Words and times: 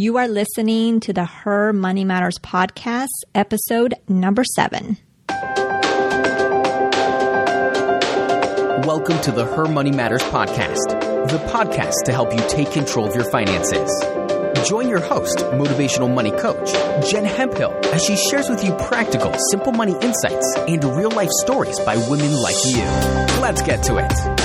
You 0.00 0.16
are 0.16 0.28
listening 0.28 1.00
to 1.00 1.12
the 1.12 1.26
Her 1.26 1.74
Money 1.74 2.06
Matters 2.06 2.38
podcast, 2.38 3.08
episode 3.34 3.92
number 4.08 4.44
seven. 4.44 4.96
Welcome 8.86 9.20
to 9.20 9.30
the 9.30 9.44
Her 9.44 9.66
Money 9.66 9.90
Matters 9.90 10.22
podcast, 10.22 10.88
the 11.28 11.36
podcast 11.52 12.04
to 12.06 12.12
help 12.12 12.32
you 12.32 12.40
take 12.48 12.70
control 12.70 13.06
of 13.06 13.14
your 13.14 13.30
finances. 13.30 13.90
Join 14.66 14.88
your 14.88 15.00
host, 15.00 15.36
motivational 15.36 16.10
money 16.10 16.30
coach, 16.30 16.72
Jen 17.10 17.26
Hemphill, 17.26 17.78
as 17.92 18.02
she 18.02 18.16
shares 18.16 18.48
with 18.48 18.64
you 18.64 18.74
practical, 18.76 19.34
simple 19.50 19.72
money 19.72 19.96
insights 20.00 20.54
and 20.66 20.82
real 20.82 21.10
life 21.10 21.28
stories 21.42 21.78
by 21.80 21.98
women 22.08 22.32
like 22.40 22.56
you. 22.64 22.84
Let's 23.42 23.60
get 23.60 23.82
to 23.82 23.98
it. 23.98 24.39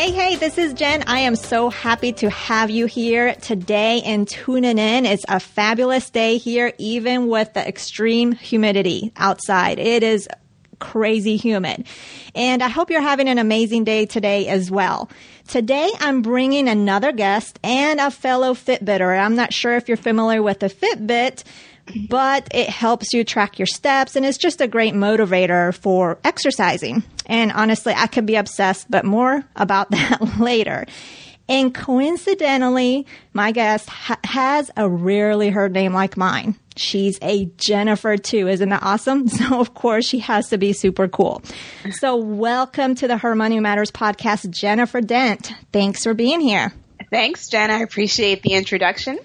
Hey, 0.00 0.12
hey, 0.12 0.36
this 0.36 0.56
is 0.56 0.72
Jen. 0.72 1.04
I 1.06 1.18
am 1.18 1.36
so 1.36 1.68
happy 1.68 2.14
to 2.14 2.30
have 2.30 2.70
you 2.70 2.86
here 2.86 3.34
today 3.34 4.00
and 4.00 4.26
tuning 4.26 4.78
in. 4.78 5.04
It's 5.04 5.26
a 5.28 5.38
fabulous 5.38 6.08
day 6.08 6.38
here, 6.38 6.72
even 6.78 7.28
with 7.28 7.52
the 7.52 7.68
extreme 7.68 8.32
humidity 8.32 9.12
outside. 9.18 9.78
It 9.78 10.02
is 10.02 10.26
crazy 10.78 11.36
humid. 11.36 11.86
And 12.34 12.62
I 12.62 12.68
hope 12.68 12.88
you're 12.88 13.02
having 13.02 13.28
an 13.28 13.36
amazing 13.36 13.84
day 13.84 14.06
today 14.06 14.48
as 14.48 14.70
well. 14.70 15.10
Today 15.46 15.90
I'm 16.00 16.22
bringing 16.22 16.66
another 16.66 17.12
guest 17.12 17.58
and 17.62 18.00
a 18.00 18.10
fellow 18.10 18.54
Fitbitter. 18.54 19.20
I'm 19.20 19.36
not 19.36 19.52
sure 19.52 19.76
if 19.76 19.86
you're 19.86 19.98
familiar 19.98 20.42
with 20.42 20.60
the 20.60 20.70
Fitbit, 20.70 21.44
but 22.08 22.48
it 22.52 22.68
helps 22.68 23.12
you 23.12 23.24
track 23.24 23.58
your 23.58 23.66
steps 23.66 24.16
and 24.16 24.24
it's 24.26 24.38
just 24.38 24.60
a 24.60 24.66
great 24.66 24.94
motivator 24.94 25.74
for 25.74 26.18
exercising. 26.24 27.02
And 27.26 27.52
honestly, 27.52 27.94
I 27.96 28.06
could 28.06 28.26
be 28.26 28.36
obsessed, 28.36 28.90
but 28.90 29.04
more 29.04 29.44
about 29.56 29.90
that 29.90 30.38
later. 30.38 30.86
And 31.48 31.74
coincidentally, 31.74 33.06
my 33.32 33.50
guest 33.50 33.88
ha- 33.88 34.20
has 34.22 34.70
a 34.76 34.88
rarely 34.88 35.50
heard 35.50 35.72
name 35.72 35.92
like 35.92 36.16
mine. 36.16 36.54
She's 36.76 37.18
a 37.22 37.46
Jennifer 37.56 38.16
too. 38.16 38.46
Isn't 38.46 38.68
that 38.68 38.82
awesome? 38.82 39.28
So 39.28 39.60
of 39.60 39.74
course 39.74 40.06
she 40.06 40.20
has 40.20 40.48
to 40.50 40.58
be 40.58 40.72
super 40.72 41.08
cool. 41.08 41.42
So 41.90 42.16
welcome 42.16 42.94
to 42.96 43.08
the 43.08 43.16
Her 43.16 43.34
Money 43.34 43.58
Matters 43.58 43.90
podcast, 43.90 44.48
Jennifer 44.50 45.00
Dent. 45.00 45.52
Thanks 45.72 46.04
for 46.04 46.14
being 46.14 46.40
here. 46.40 46.72
Thanks, 47.10 47.48
Jen. 47.48 47.70
I 47.70 47.80
appreciate 47.80 48.42
the 48.42 48.52
introduction. 48.52 49.18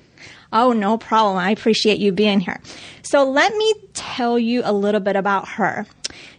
Oh, 0.55 0.71
no 0.71 0.97
problem. 0.97 1.35
I 1.37 1.51
appreciate 1.51 1.99
you 1.99 2.13
being 2.13 2.39
here. 2.39 2.61
So 3.01 3.29
let 3.29 3.53
me 3.53 3.73
tell 3.93 4.39
you 4.39 4.61
a 4.63 4.71
little 4.71 5.01
bit 5.01 5.17
about 5.17 5.49
her. 5.49 5.85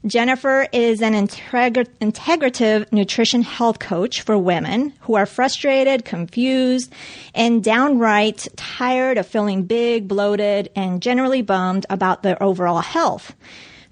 Jennifer 0.06 0.67
is 0.72 1.03
an 1.03 1.12
integr- 1.12 1.86
integrative 2.00 2.91
nutrition 2.92 3.42
health 3.42 3.78
coach 3.78 4.22
for 4.22 4.39
women 4.39 4.94
who 5.00 5.17
are 5.17 5.27
frustrated, 5.27 6.06
confused, 6.06 6.91
and 7.34 7.62
downright 7.62 8.48
tired 8.56 9.19
of 9.19 9.27
feeling 9.27 9.64
big, 9.64 10.09
bloated, 10.09 10.70
and 10.75 11.03
generally 11.03 11.42
bummed 11.42 11.84
about 11.91 12.22
their 12.22 12.42
overall 12.42 12.81
health. 12.81 13.37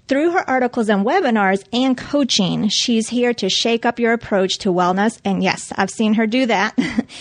Through 0.07 0.33
her 0.33 0.47
articles 0.47 0.87
and 0.87 1.03
webinars 1.03 1.63
and 1.73 1.97
coaching, 1.97 2.69
she's 2.69 3.09
here 3.09 3.33
to 3.33 3.49
shake 3.49 3.87
up 3.87 3.99
your 3.99 4.13
approach 4.13 4.59
to 4.59 4.69
wellness. 4.69 5.19
And 5.25 5.41
yes, 5.41 5.73
I've 5.75 5.89
seen 5.89 6.13
her 6.13 6.27
do 6.27 6.45
that 6.45 6.77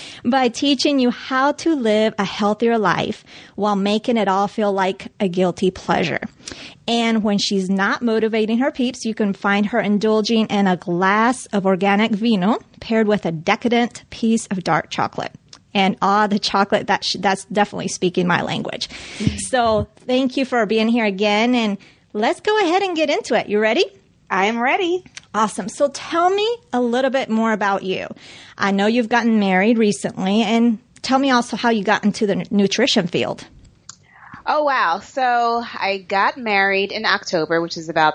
by 0.25 0.49
teaching 0.49 0.99
you 0.99 1.11
how 1.11 1.53
to 1.53 1.75
live 1.75 2.15
a 2.19 2.25
healthier 2.25 2.77
life 2.77 3.25
while 3.55 3.75
making 3.75 4.19
it 4.19 4.29
all 4.29 4.49
feel 4.49 4.71
like 4.71 5.09
a 5.19 5.29
guilty 5.29 5.71
pleasure. 5.71 6.21
And 6.87 7.23
when 7.23 7.39
she's 7.39 7.71
not 7.71 8.03
motivating 8.03 8.59
her 8.59 8.71
peeps, 8.71 9.07
you 9.07 9.15
can 9.15 9.33
find 9.33 9.65
her 9.67 9.81
indulging 9.81 10.47
in 10.48 10.67
a 10.67 10.77
glass 10.77 11.47
of 11.47 11.65
organic 11.65 12.11
vino 12.13 12.59
paired 12.81 13.09
with 13.09 13.25
a 13.25 13.33
decadent 13.33 14.05
piece 14.11 14.47
of 14.48 14.63
dark 14.63 14.91
chocolate 14.91 15.33
and 15.75 15.97
ah, 16.01 16.27
the 16.27 16.39
chocolate 16.39 16.87
that 16.87 17.05
sh- 17.05 17.17
that's 17.19 17.45
definitely 17.47 17.89
speaking 17.89 18.27
my 18.27 18.43
language. 18.43 18.89
So 19.48 19.89
thank 19.97 20.37
you 20.37 20.45
for 20.45 20.65
being 20.67 20.89
here 20.89 21.05
again, 21.05 21.55
and 21.55 21.79
let's 22.14 22.41
go 22.41 22.58
ahead 22.61 22.83
and 22.83 22.97
get 22.97 23.11
into 23.11 23.35
it. 23.35 23.48
You 23.48 23.58
ready? 23.58 23.85
I 24.30 24.47
am 24.47 24.58
ready. 24.58 25.05
Awesome. 25.35 25.69
So 25.69 25.89
tell 25.89 26.30
me 26.30 26.57
a 26.73 26.80
little 26.80 27.11
bit 27.11 27.29
more 27.29 27.52
about 27.52 27.83
you. 27.83 28.08
I 28.57 28.70
know 28.70 28.86
you've 28.86 29.11
gotten 29.11 29.39
married 29.39 29.77
recently, 29.77 30.42
and 30.42 30.79
tell 31.02 31.19
me 31.19 31.30
also 31.30 31.57
how 31.57 31.70
you 31.70 31.85
got 31.85 32.05
into 32.05 32.27
the 32.27 32.47
nutrition 32.51 33.08
field. 33.08 33.45
Oh 34.47 34.64
wow! 34.64 35.01
So 35.01 35.63
I 35.64 36.05
got 36.07 36.36
married 36.36 36.92
in 36.92 37.07
October, 37.07 37.61
which 37.61 37.77
is 37.77 37.89
about 37.89 38.14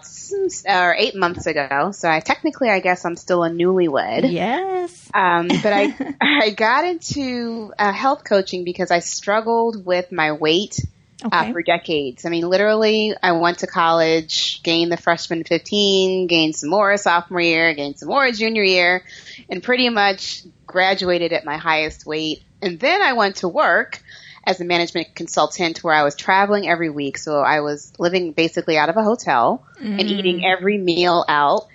or 0.68 0.96
eight 0.96 1.16
months 1.16 1.48
ago. 1.48 1.92
So 1.92 2.10
I 2.10 2.20
technically, 2.20 2.70
I 2.70 2.80
guess, 2.80 3.04
I'm 3.04 3.16
still 3.16 3.44
a 3.44 3.50
newlywed. 3.50 4.32
Yes. 4.32 5.10
Um, 5.14 5.48
but 5.48 5.74
I 5.74 6.16
I 6.22 6.50
got 6.52 6.86
into 6.86 7.74
uh, 7.78 7.92
health 7.92 8.24
coaching 8.24 8.64
because 8.64 8.92
I 8.92 9.00
struggled 9.00 9.86
with 9.86 10.12
my 10.12 10.32
weight 10.34 10.80
Okay. 11.24 11.50
uh, 11.50 11.52
for 11.52 11.62
decades. 11.62 12.26
I 12.26 12.30
mean, 12.30 12.48
literally, 12.48 13.14
I 13.22 13.34
went 13.34 13.60
to 13.60 13.68
college, 13.68 14.64
gained 14.64 14.92
the 14.92 14.98
freshman 14.98 15.44
15, 15.44 16.28
gained 16.28 16.56
some 16.56 16.70
more 16.70 16.96
sophomore 16.96 17.42
year, 17.42 17.74
gained 17.74 18.00
some 18.00 18.08
more 18.08 18.32
junior 18.32 18.64
year, 18.64 19.04
and 19.50 19.62
pretty 19.62 19.90
much 19.90 20.44
graduated 20.66 21.34
at 21.34 21.44
my 21.44 21.58
highest 21.58 22.06
weight. 22.06 22.42
And 22.62 22.80
then 22.80 23.02
I 23.02 23.14
went 23.14 23.38
to 23.38 23.50
work 23.50 24.02
as 24.46 24.62
a 24.62 24.66
management 24.66 25.14
consultant 25.14 25.84
where 25.84 25.94
I 25.94 26.04
was 26.04 26.16
traveling 26.16 26.68
every 26.70 26.90
week. 26.90 27.18
So 27.18 27.40
I 27.40 27.60
was 27.60 27.92
living 28.00 28.32
basically 28.32 28.78
out 28.78 28.90
of 28.90 28.96
a 28.96 29.04
hotel 29.04 29.66
and 30.00 30.10
eating 30.10 30.46
every 30.46 30.78
meal 30.78 31.26
out. 31.28 31.68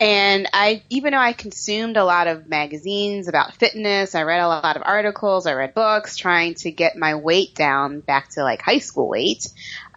And 0.00 0.48
I, 0.52 0.82
even 0.90 1.12
though 1.12 1.18
I 1.18 1.32
consumed 1.32 1.96
a 1.96 2.04
lot 2.04 2.28
of 2.28 2.48
magazines 2.48 3.26
about 3.26 3.56
fitness, 3.56 4.14
I 4.14 4.22
read 4.22 4.40
a 4.40 4.46
lot 4.46 4.76
of 4.76 4.82
articles, 4.84 5.46
I 5.46 5.54
read 5.54 5.74
books 5.74 6.16
trying 6.16 6.54
to 6.56 6.70
get 6.70 6.96
my 6.96 7.16
weight 7.16 7.54
down 7.54 8.00
back 8.00 8.28
to 8.30 8.42
like 8.42 8.62
high 8.62 8.78
school 8.78 9.08
weight. 9.08 9.48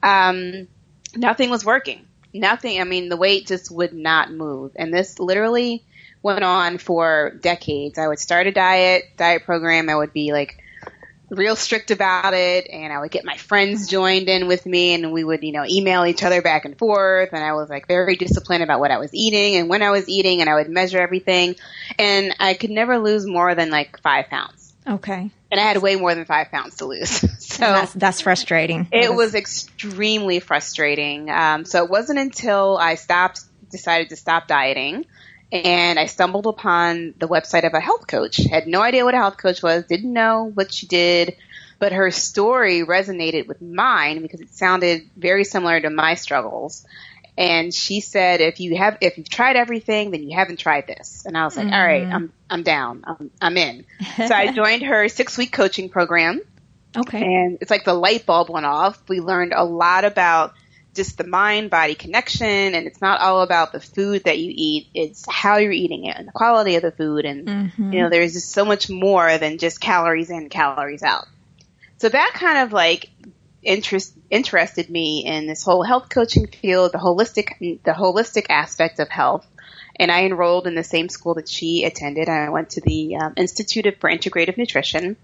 Um, 0.02 0.68
nothing 1.16 1.52
was 1.52 1.64
working. 1.64 2.08
Nothing. 2.34 2.82
I 2.82 2.84
mean, 2.84 3.10
the 3.10 3.18
weight 3.18 3.48
just 3.48 3.70
would 3.70 3.94
not 3.94 4.32
move. 4.32 4.72
And 4.76 4.94
this 4.94 5.20
literally 5.20 5.84
went 6.24 6.44
on 6.44 6.78
for 6.78 7.38
decades. 7.42 8.00
I 8.00 8.08
would 8.08 8.20
start 8.20 8.48
a 8.48 8.52
diet, 8.52 9.04
diet 9.18 9.44
program. 9.44 9.90
I 9.90 9.96
would 9.96 10.14
be 10.14 10.32
like 10.32 10.61
real 11.32 11.56
strict 11.56 11.92
about 11.92 12.34
it 12.34 12.68
and 12.70 12.92
I 12.92 13.00
would 13.00 13.10
get 13.10 13.24
my 13.24 13.38
friends 13.38 13.88
joined 13.88 14.28
in 14.28 14.48
with 14.48 14.66
me 14.66 14.94
and 14.94 15.14
we 15.14 15.24
would, 15.24 15.44
you 15.44 15.54
know, 15.54 15.64
email 15.66 16.06
each 16.06 16.24
other 16.24 16.42
back 16.42 16.66
and 16.66 16.78
forth 16.78 17.30
and 17.32 17.42
I 17.42 17.54
was 17.54 17.70
like 17.70 17.88
very 17.88 18.18
disciplined 18.18 18.64
about 18.64 18.82
what 18.82 18.92
I 18.92 18.98
was 18.98 19.14
eating 19.14 19.56
and 19.56 19.70
when 19.70 19.82
I 19.82 19.92
was 19.92 20.10
eating 20.10 20.42
and 20.42 20.50
I 20.50 20.56
would 20.56 20.70
measure 20.70 21.00
everything 21.00 21.56
and 21.98 22.36
I 22.40 22.54
could 22.54 22.70
never 22.70 23.00
lose 23.00 23.26
more 23.26 23.56
than 23.56 23.70
like 23.70 24.00
five 24.02 24.28
pounds. 24.28 24.74
Okay. 24.86 25.32
And 25.52 25.60
I 25.60 25.64
had 25.64 25.78
way 25.78 25.96
more 25.96 26.14
than 26.14 26.26
five 26.26 26.52
pounds 26.52 26.78
to 26.78 26.86
lose. 26.86 27.10
so 27.40 27.62
that's, 27.62 27.94
that's 27.94 28.22
frustrating. 28.22 28.90
it 28.92 29.14
was 29.14 29.34
extremely 29.34 30.42
frustrating. 30.42 31.30
Um, 31.30 31.64
so 31.64 31.84
it 31.84 31.90
wasn't 31.90 32.20
until 32.20 32.78
I 32.78 32.96
stopped, 32.96 33.42
decided 33.70 34.10
to 34.10 34.18
stop 34.18 34.48
dieting, 34.48 35.06
and 35.52 36.00
I 36.00 36.06
stumbled 36.06 36.48
upon 36.48 37.14
the 37.18 37.28
website 37.28 37.66
of 37.66 37.74
a 37.74 37.80
health 37.80 38.08
coach. 38.08 38.38
Had 38.38 38.68
no 38.68 38.82
idea 38.82 39.04
what 39.04 39.14
a 39.14 39.18
health 39.18 39.38
coach 39.38 39.62
was, 39.62 39.86
didn't 39.86 40.14
know 40.14 40.52
what 40.54 40.74
she 40.74 40.88
did, 40.88 41.36
but 41.80 41.92
her 41.92 42.12
story 42.12 42.84
resonated 42.84 43.48
with 43.48 43.62
mine 43.62 44.22
because 44.22 44.42
it 44.42 44.54
sounded 44.54 45.10
very 45.18 45.44
similar 45.44 45.80
to 45.80 45.90
my 45.90 46.16
struggles. 46.16 46.86
And 47.38 47.74
she 47.74 48.02
said, 48.02 48.42
if 48.42 48.60
you 48.60 48.78
have, 48.78 48.98
if 49.02 49.18
you've 49.18 49.30
tried 49.30 49.56
everything, 49.56 50.12
then 50.12 50.24
you 50.24 50.38
haven't 50.38 50.60
tried 50.60 50.86
this. 50.88 51.26
And 51.26 51.38
I 51.38 51.46
was 51.46 51.56
like, 51.58 51.72
all 51.72 51.86
right, 51.86 52.04
mm-hmm. 52.04 52.14
I'm, 52.14 52.34
I'm 52.50 52.64
down. 52.64 53.04
I'm, 53.06 53.32
I'm 53.42 53.58
in. 53.58 53.86
so 54.18 54.34
I 54.34 54.52
joined 54.54 54.84
her 54.84 55.08
six 55.08 55.38
week 55.38 55.52
coaching 55.52 55.90
program 55.90 56.42
Okay. 56.96 57.24
and 57.24 57.58
it's 57.62 57.72
like 57.72 57.86
the 57.86 57.94
light 57.94 58.26
bulb 58.26 58.50
went 58.50 58.66
off. 58.66 59.02
We 59.08 59.20
learned 59.20 59.54
a 59.56 59.64
lot 59.64 60.04
about 60.06 60.54
just 60.94 61.18
the 61.18 61.24
mind 61.26 61.70
body 61.70 61.96
connection 61.96 62.48
and 62.76 62.88
it's 62.88 63.02
not 63.02 63.22
all 63.22 63.42
about 63.42 63.72
the 63.72 63.80
food 63.80 64.24
that 64.26 64.38
you 64.40 64.52
eat 64.54 64.88
it's 64.94 65.26
how 65.30 65.58
you're 65.58 65.72
eating 65.72 66.06
it 66.06 66.16
and 66.18 66.28
the 66.28 66.32
quality 66.32 66.76
of 66.76 66.82
the 66.82 66.92
food 66.92 67.26
and 67.26 67.48
you 67.94 68.02
know 68.02 68.10
there's 68.10 68.34
just 68.34 68.52
so 68.52 68.66
much 68.66 68.90
more 68.90 69.38
than 69.38 69.58
just 69.58 69.80
calories 69.80 70.30
in 70.30 70.50
calories 70.50 71.04
out 71.04 71.26
so 71.98 72.10
that 72.10 72.32
kind 72.34 72.60
of 72.60 72.74
like 72.74 73.10
interest 73.64 74.14
interested 74.30 74.90
me 74.90 75.24
in 75.26 75.48
this 75.48 75.64
whole 75.64 75.84
health 75.84 76.10
coaching 76.10 76.48
field 76.48 76.92
the 76.92 76.98
holistic 76.98 77.58
the 77.60 77.92
holistic 77.92 78.48
aspect 78.50 79.00
of 79.00 79.08
health 79.10 79.48
and 79.98 80.10
I 80.10 80.24
enrolled 80.24 80.68
in 80.68 80.74
the 80.74 80.84
same 80.84 81.10
school 81.10 81.36
that 81.36 81.50
she 81.50 81.84
attended. 81.84 82.28
And 82.28 82.46
I 82.46 82.50
went 82.50 82.72
to 82.72 82.82
the 82.82 83.18
um, 83.18 83.34
Institute 83.38 83.86
of- 83.86 83.98
for 83.98 84.10
Integrative 84.10 84.58
Nutrition 84.58 85.18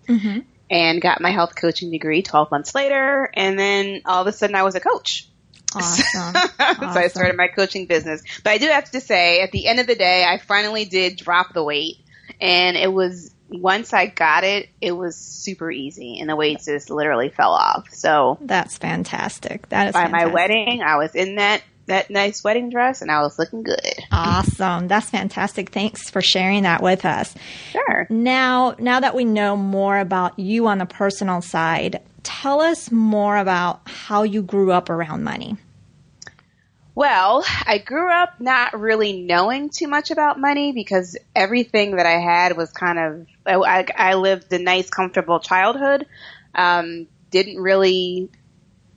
and 0.70 1.02
got 1.02 1.22
my 1.22 1.32
health 1.32 1.56
coaching 1.56 1.90
degree 1.90 2.22
12 2.22 2.52
months 2.52 2.76
later. 2.76 3.30
And 3.34 3.58
then 3.58 4.02
all 4.06 4.22
of 4.22 4.28
a 4.28 4.34
sudden 4.34 4.56
I 4.56 4.64
was 4.64 4.76
a 4.76 4.80
coach. 4.82 5.28
Awesome. 5.76 6.34
so 6.94 7.00
I 7.00 7.08
started 7.08 7.36
my 7.36 7.48
coaching 7.48 7.86
business. 7.86 8.24
But 8.44 8.52
I 8.52 8.58
do 8.58 8.68
have 8.68 8.90
to 8.92 9.02
say, 9.02 9.42
at 9.42 9.52
the 9.52 9.68
end 9.68 9.80
of 9.80 9.88
the 9.88 9.96
day, 9.96 10.26
I 10.28 10.38
finally 10.38 10.86
did 10.86 11.18
drop 11.18 11.54
the 11.54 11.64
weight. 11.64 11.98
And 12.40 12.78
it 12.78 12.92
was, 12.92 13.34
once 13.50 13.94
I 13.94 14.08
got 14.08 14.44
it, 14.44 14.70
it 14.82 14.92
was 14.92 15.18
super 15.18 15.72
easy. 15.72 16.20
And 16.20 16.30
the 16.30 16.36
weight 16.36 16.62
just 16.64 16.90
literally 16.90 17.30
fell 17.30 17.52
off. 17.52 17.90
So 17.92 18.38
That's 18.42 18.78
fantastic. 18.78 19.70
That 19.70 19.88
is 19.90 19.94
by 19.94 20.08
my 20.08 20.28
wedding, 20.28 20.82
I 20.82 20.98
was 20.98 21.16
in 21.16 21.36
that 21.36 21.64
that 21.88 22.10
nice 22.10 22.44
wedding 22.44 22.70
dress 22.70 23.02
and 23.02 23.10
I 23.10 23.22
was 23.22 23.40
looking 23.40 23.64
good. 23.64 23.80
Awesome. 24.12 24.88
That's 24.88 25.10
fantastic. 25.10 25.70
Thanks 25.70 26.10
for 26.10 26.22
sharing 26.22 26.64
that 26.64 26.84
with 26.84 27.06
us. 27.06 27.34
Sure. 27.72 28.08
Now, 28.10 28.76
now 28.78 29.00
that 29.00 29.16
we 29.16 29.26
know 29.26 29.56
more 29.56 29.98
about 29.98 30.38
you 30.38 30.68
on 30.68 30.78
the 30.78 30.86
personal 30.86 31.42
side, 31.42 32.02
tell 32.28 32.60
us 32.60 32.92
more 32.92 33.38
about 33.38 33.82
how 33.86 34.24
you 34.24 34.42
grew 34.42 34.74
up 34.74 34.90
around 34.90 35.24
money. 35.24 35.56
Well, 36.94 37.46
I 37.66 37.78
grew 37.78 38.12
up 38.12 38.42
not 38.42 38.78
really 38.78 39.22
knowing 39.22 39.70
too 39.70 39.88
much 39.88 40.12
about 40.12 40.38
money 40.38 40.74
because 40.74 41.16
everything 41.34 41.96
that 41.96 42.06
I 42.06 42.20
had 42.20 42.58
was 42.58 42.72
kind 42.72 43.00
of, 43.00 43.28
I, 43.46 43.86
I 43.96 44.16
lived 44.16 44.52
a 44.52 44.60
nice, 44.60 44.90
comfortable 44.90 45.40
childhood. 45.40 46.06
Um, 46.54 47.08
didn't 47.30 47.62
really 47.62 48.30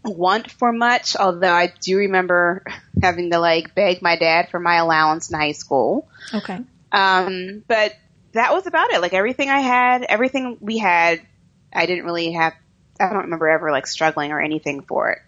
want 0.05 0.51
for 0.51 0.73
much, 0.73 1.15
although 1.15 1.53
I 1.53 1.73
do 1.81 1.99
remember 1.99 2.65
having 3.01 3.31
to 3.31 3.39
like 3.39 3.75
beg 3.75 4.03
my 4.03 4.17
dad 4.17 4.49
for 4.51 4.59
my 4.59 4.77
allowance 4.77 5.31
in 5.31 5.39
high 5.39 5.53
school. 5.53 6.09
Okay. 6.35 6.59
Um, 6.91 7.63
but 7.69 7.95
that 8.33 8.53
was 8.53 8.67
about 8.67 8.93
it. 8.93 9.01
Like 9.01 9.13
everything 9.13 9.51
I 9.51 9.61
had, 9.61 10.03
everything 10.03 10.57
we 10.61 10.79
had, 10.79 11.21
I 11.73 11.87
didn't 11.87 12.07
really 12.07 12.33
have, 12.33 12.55
I 13.01 13.09
don't 13.09 13.25
remember 13.25 13.49
ever 13.49 13.71
like 13.71 13.87
struggling 13.87 14.33
or 14.33 14.41
anything 14.41 14.83
for 14.83 15.11
it. 15.11 15.19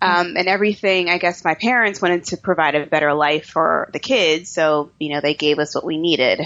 Um, 0.00 0.36
and 0.36 0.46
everything, 0.46 1.08
I 1.08 1.18
guess 1.18 1.44
my 1.44 1.54
parents 1.54 2.00
wanted 2.00 2.24
to 2.26 2.36
provide 2.36 2.76
a 2.76 2.86
better 2.86 3.14
life 3.14 3.46
for 3.46 3.90
the 3.92 3.98
kids. 3.98 4.48
So, 4.48 4.92
you 5.00 5.12
know, 5.12 5.20
they 5.20 5.34
gave 5.34 5.58
us 5.58 5.74
what 5.74 5.84
we 5.84 5.98
needed. 5.98 6.40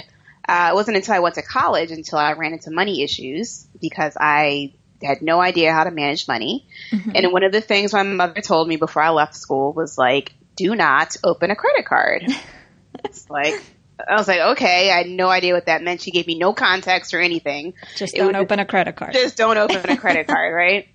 Uh, 0.47 0.69
it 0.71 0.75
wasn't 0.75 0.97
until 0.97 1.13
I 1.13 1.19
went 1.19 1.35
to 1.35 1.43
college 1.43 1.91
until 1.91 2.17
I 2.17 2.33
ran 2.33 2.53
into 2.53 2.71
money 2.71 3.03
issues 3.03 3.65
because 3.79 4.17
I 4.19 4.73
had 5.03 5.21
no 5.21 5.39
idea 5.39 5.71
how 5.71 5.83
to 5.83 5.91
manage 5.91 6.27
money. 6.27 6.65
Mm-hmm. 6.91 7.11
And 7.15 7.31
one 7.31 7.43
of 7.43 7.51
the 7.51 7.61
things 7.61 7.93
my 7.93 8.03
mother 8.03 8.41
told 8.41 8.67
me 8.67 8.75
before 8.75 9.03
I 9.03 9.09
left 9.09 9.35
school 9.35 9.71
was 9.71 9.97
like, 9.97 10.33
do 10.55 10.75
not 10.75 11.15
open 11.23 11.51
a 11.51 11.55
credit 11.55 11.85
card. 11.85 12.25
it's 13.05 13.29
like, 13.29 13.61
I 13.99 14.15
was 14.15 14.27
like, 14.27 14.39
okay, 14.39 14.91
I 14.91 14.97
had 14.97 15.07
no 15.07 15.29
idea 15.29 15.53
what 15.53 15.67
that 15.67 15.81
meant. 15.81 16.01
She 16.01 16.11
gave 16.11 16.27
me 16.27 16.35
no 16.35 16.53
context 16.53 17.13
or 17.13 17.19
anything. 17.19 17.73
Just 17.95 18.15
don't 18.15 18.35
open 18.35 18.59
a 18.59 18.65
credit 18.65 18.95
card. 18.95 19.13
Just 19.13 19.37
don't 19.37 19.57
open 19.57 19.89
a 19.89 19.97
credit 19.97 20.27
card, 20.27 20.53
right? 20.53 20.87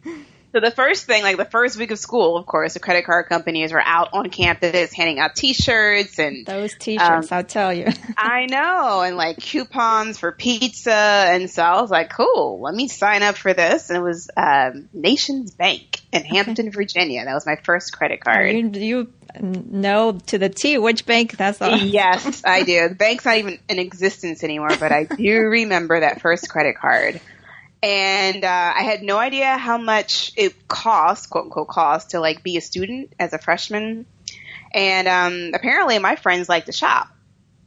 So 0.53 0.61
the 0.61 0.71
first 0.71 1.05
thing, 1.05 1.23
like 1.23 1.37
the 1.37 1.45
first 1.45 1.77
week 1.77 1.91
of 1.91 1.99
school, 1.99 2.39
of 2.39 2.47
course, 2.47 2.73
the 2.73 2.81
credit 2.81 3.05
card 3.05 3.27
companies 3.27 3.71
were 3.71 3.83
out 3.83 4.09
on 4.15 4.31
campus 4.31 4.93
handing 4.95 5.19
out 5.19 5.37
T-shirts 5.37 6.19
and 6.19 6.47
those 6.47 6.75
T-shirts. 6.75 7.31
Um, 7.31 7.37
I'll 7.37 7.45
tell 7.45 7.73
you. 7.73 7.87
I 8.17 8.47
know, 8.47 9.03
and 9.03 9.17
like 9.17 9.37
coupons 9.39 10.19
for 10.19 10.33
pizza, 10.33 10.91
and 10.93 11.51
so 11.51 11.63
I 11.63 11.81
was 11.83 11.91
like, 11.91 12.11
"Cool, 12.11 12.61
let 12.63 12.75
me 12.75 12.89
sign 12.89 13.23
up 13.23 13.37
for 13.37 13.53
this." 13.53 13.91
And 13.91 13.99
it 13.99 14.03
was 14.03 14.31
um, 14.37 14.89
NationsBank 14.97 16.01
in 16.13 16.25
Hampton, 16.25 16.69
okay. 16.69 16.75
Virginia. 16.75 17.27
That 17.27 17.35
was 17.35 17.45
my 17.45 17.57
first 17.63 17.93
credit 17.93 18.25
card. 18.25 18.55
You, 18.55 18.71
you 18.73 19.13
know 19.41 20.19
to 20.27 20.39
the 20.39 20.49
T 20.49 20.79
which 20.79 21.05
bank 21.05 21.37
that's 21.37 21.61
all. 21.61 21.77
yes, 21.77 22.43
I 22.45 22.63
do. 22.63 22.89
The 22.89 22.95
bank's 22.95 23.27
not 23.27 23.37
even 23.37 23.59
in 23.69 23.79
existence 23.79 24.43
anymore, 24.43 24.77
but 24.81 24.93
I 24.93 25.05
do 25.05 25.41
remember 25.41 26.01
that 26.01 26.23
first 26.23 26.49
credit 26.49 26.77
card 26.79 27.21
and 27.83 28.45
uh, 28.45 28.73
I 28.77 28.83
had 28.83 29.03
no 29.03 29.19
idea 29.19 29.57
how 29.57 29.79
much 29.79 30.33
it 30.37 30.67
cost, 30.67 31.31
quote 31.31 31.45
unquote, 31.45 31.69
cost 31.69 32.11
to 32.11 32.21
like 32.21 32.43
be 32.43 32.57
a 32.57 32.61
student 32.61 33.13
as 33.19 33.33
a 33.33 33.39
freshman. 33.39 34.07
And 34.73 35.09
um, 35.09 35.55
apparently, 35.55 35.99
my 35.99 36.17
friends 36.17 36.49
like 36.49 36.67
to 36.67 36.73
shop 36.73 37.09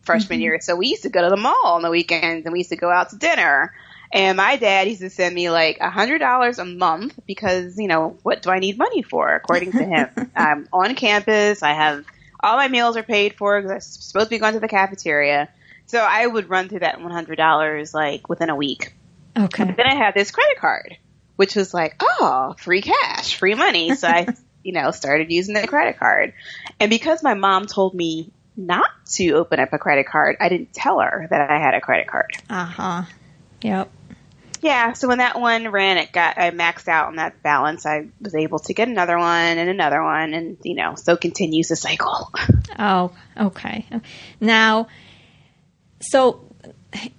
freshman 0.03 0.37
mm-hmm. 0.37 0.43
year, 0.43 0.59
so 0.61 0.75
we 0.75 0.87
used 0.87 1.03
to 1.03 1.09
go 1.09 1.21
to 1.21 1.29
the 1.29 1.37
mall 1.37 1.65
on 1.65 1.81
the 1.81 1.89
weekends, 1.89 2.45
and 2.45 2.53
we 2.53 2.59
used 2.59 2.71
to 2.71 2.75
go 2.75 2.89
out 2.91 3.09
to 3.11 3.17
dinner. 3.17 3.73
And 4.13 4.35
my 4.35 4.57
dad 4.57 4.87
used 4.87 5.01
to 5.01 5.09
send 5.09 5.33
me 5.33 5.49
like 5.49 5.77
a 5.79 5.89
hundred 5.89 6.19
dollars 6.19 6.59
a 6.59 6.65
month 6.65 7.17
because 7.25 7.77
you 7.77 7.87
know 7.87 8.17
what 8.23 8.41
do 8.41 8.49
I 8.49 8.59
need 8.59 8.77
money 8.77 9.03
for? 9.03 9.33
According 9.33 9.71
to 9.71 9.83
him, 9.83 10.31
I'm 10.35 10.67
on 10.73 10.95
campus. 10.95 11.63
I 11.63 11.71
have 11.71 12.05
all 12.41 12.57
my 12.57 12.67
meals 12.67 12.97
are 12.97 13.03
paid 13.03 13.35
for 13.35 13.61
because 13.61 13.71
I'm 13.71 13.79
supposed 13.79 14.25
to 14.25 14.29
be 14.31 14.39
going 14.39 14.55
to 14.55 14.59
the 14.59 14.67
cafeteria. 14.67 15.47
So 15.85 15.99
I 15.99 16.27
would 16.27 16.49
run 16.49 16.67
through 16.67 16.79
that 16.79 16.99
one 16.99 17.11
hundred 17.11 17.37
dollars 17.37 17.93
like 17.93 18.27
within 18.27 18.49
a 18.49 18.55
week. 18.55 18.93
Okay. 19.37 19.63
But 19.63 19.77
then 19.77 19.87
I 19.87 19.95
had 19.95 20.13
this 20.13 20.31
credit 20.31 20.57
card, 20.57 20.97
which 21.35 21.55
was 21.55 21.73
like, 21.73 21.95
oh, 21.99 22.55
free 22.57 22.81
cash, 22.81 23.37
free 23.37 23.55
money. 23.55 23.95
So 23.95 24.07
I, 24.07 24.27
you 24.63 24.73
know, 24.73 24.91
started 24.91 25.31
using 25.31 25.55
the 25.55 25.67
credit 25.67 25.97
card. 25.99 26.33
And 26.79 26.89
because 26.89 27.23
my 27.23 27.33
mom 27.33 27.65
told 27.65 27.93
me 27.93 28.31
not 28.57 28.89
to 29.13 29.31
open 29.31 29.59
up 29.59 29.73
a 29.73 29.77
credit 29.77 30.07
card, 30.07 30.37
I 30.39 30.49
didn't 30.49 30.73
tell 30.73 30.99
her 30.99 31.27
that 31.29 31.49
I 31.49 31.59
had 31.59 31.73
a 31.73 31.81
credit 31.81 32.07
card. 32.07 32.31
Uh 32.49 32.65
huh. 32.65 33.03
Yep. 33.61 33.91
Yeah, 34.61 34.93
so 34.93 35.07
when 35.07 35.17
that 35.17 35.39
one 35.39 35.69
ran, 35.69 35.97
it 35.97 36.11
got 36.11 36.37
I 36.37 36.51
maxed 36.51 36.87
out 36.87 37.07
on 37.07 37.15
that 37.15 37.41
balance. 37.41 37.87
I 37.87 38.09
was 38.21 38.35
able 38.35 38.59
to 38.59 38.73
get 38.75 38.87
another 38.87 39.17
one 39.17 39.57
and 39.57 39.69
another 39.69 40.03
one, 40.03 40.35
and 40.35 40.57
you 40.63 40.75
know, 40.75 40.93
so 40.95 41.17
continues 41.17 41.69
the 41.69 41.75
cycle. 41.75 42.31
Oh, 42.79 43.11
okay. 43.37 43.85
Now, 44.39 44.87
so 45.99 46.50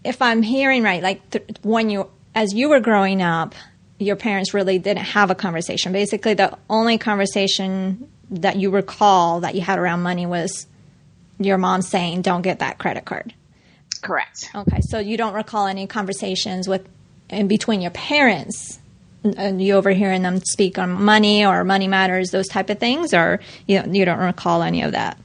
if 0.04 0.20
I'm 0.20 0.42
hearing 0.42 0.82
right, 0.82 1.02
like 1.02 1.30
th- 1.30 1.44
when 1.62 1.90
you, 1.90 2.10
as 2.34 2.52
you 2.54 2.68
were 2.68 2.80
growing 2.80 3.22
up, 3.22 3.54
your 3.98 4.16
parents 4.16 4.52
really 4.52 4.78
didn't 4.78 5.04
have 5.04 5.30
a 5.30 5.34
conversation. 5.34 5.92
Basically, 5.92 6.34
the 6.34 6.56
only 6.68 6.98
conversation 6.98 8.08
that 8.30 8.56
you 8.56 8.70
recall 8.70 9.40
that 9.40 9.54
you 9.54 9.60
had 9.60 9.78
around 9.78 10.02
money 10.02 10.26
was 10.26 10.66
your 11.38 11.58
mom 11.58 11.82
saying, 11.82 12.22
"Don't 12.22 12.42
get 12.42 12.58
that 12.60 12.78
credit 12.78 13.04
card." 13.04 13.34
Correct. 14.02 14.50
Okay, 14.54 14.80
so 14.80 14.98
you 14.98 15.16
don't 15.16 15.34
recall 15.34 15.66
any 15.66 15.86
conversations 15.86 16.66
with 16.68 16.88
in 17.30 17.48
between 17.48 17.80
your 17.80 17.90
parents. 17.92 18.78
And 19.24 19.62
you 19.62 19.74
overhearing 19.74 20.22
them 20.22 20.40
speak 20.40 20.78
on 20.78 20.90
money 20.90 21.46
or 21.46 21.62
money 21.62 21.86
matters, 21.86 22.30
those 22.30 22.48
type 22.48 22.70
of 22.70 22.80
things, 22.80 23.14
or 23.14 23.38
you 23.68 23.80
you 23.88 24.04
don't 24.04 24.18
recall 24.18 24.62
any 24.62 24.82
of 24.82 24.92
that. 24.92 25.16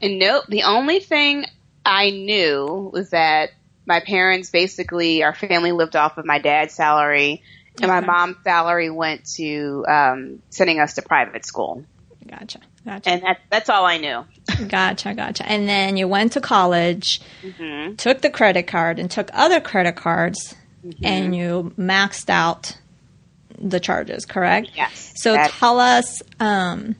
And 0.00 0.18
nope, 0.18 0.44
the 0.48 0.62
only 0.62 1.00
thing 1.00 1.44
I 1.84 2.10
knew 2.10 2.90
was 2.94 3.10
that 3.10 3.50
my 3.92 4.00
parents 4.00 4.48
basically 4.48 5.22
our 5.22 5.34
family 5.34 5.70
lived 5.70 5.96
off 5.96 6.16
of 6.16 6.24
my 6.24 6.38
dad's 6.38 6.74
salary 6.74 7.42
and 7.76 7.90
okay. 7.90 8.00
my 8.00 8.00
mom's 8.00 8.36
salary 8.42 8.88
went 8.90 9.24
to 9.36 9.84
um, 9.86 10.42
sending 10.50 10.78
us 10.80 10.94
to 10.94 11.02
private 11.02 11.44
school. 11.46 11.84
Gotcha. 12.26 12.60
Gotcha. 12.84 13.10
And 13.10 13.22
that, 13.22 13.38
that's 13.50 13.68
all 13.70 13.84
I 13.84 13.98
knew. 13.98 14.24
gotcha. 14.68 15.14
Gotcha. 15.14 15.46
And 15.46 15.68
then 15.68 15.96
you 15.96 16.08
went 16.08 16.32
to 16.32 16.40
college, 16.40 17.20
mm-hmm. 17.42 17.94
took 17.96 18.20
the 18.20 18.30
credit 18.30 18.66
card, 18.66 18.98
and 18.98 19.10
took 19.10 19.30
other 19.32 19.60
credit 19.60 19.96
cards, 19.96 20.54
mm-hmm. 20.84 21.04
and 21.04 21.36
you 21.36 21.72
maxed 21.78 22.28
out 22.28 22.76
the 23.58 23.80
charges, 23.80 24.26
correct? 24.26 24.70
Yes. 24.74 25.12
So 25.16 25.36
tell 25.46 25.78
us 25.80 26.22
um, 26.40 26.96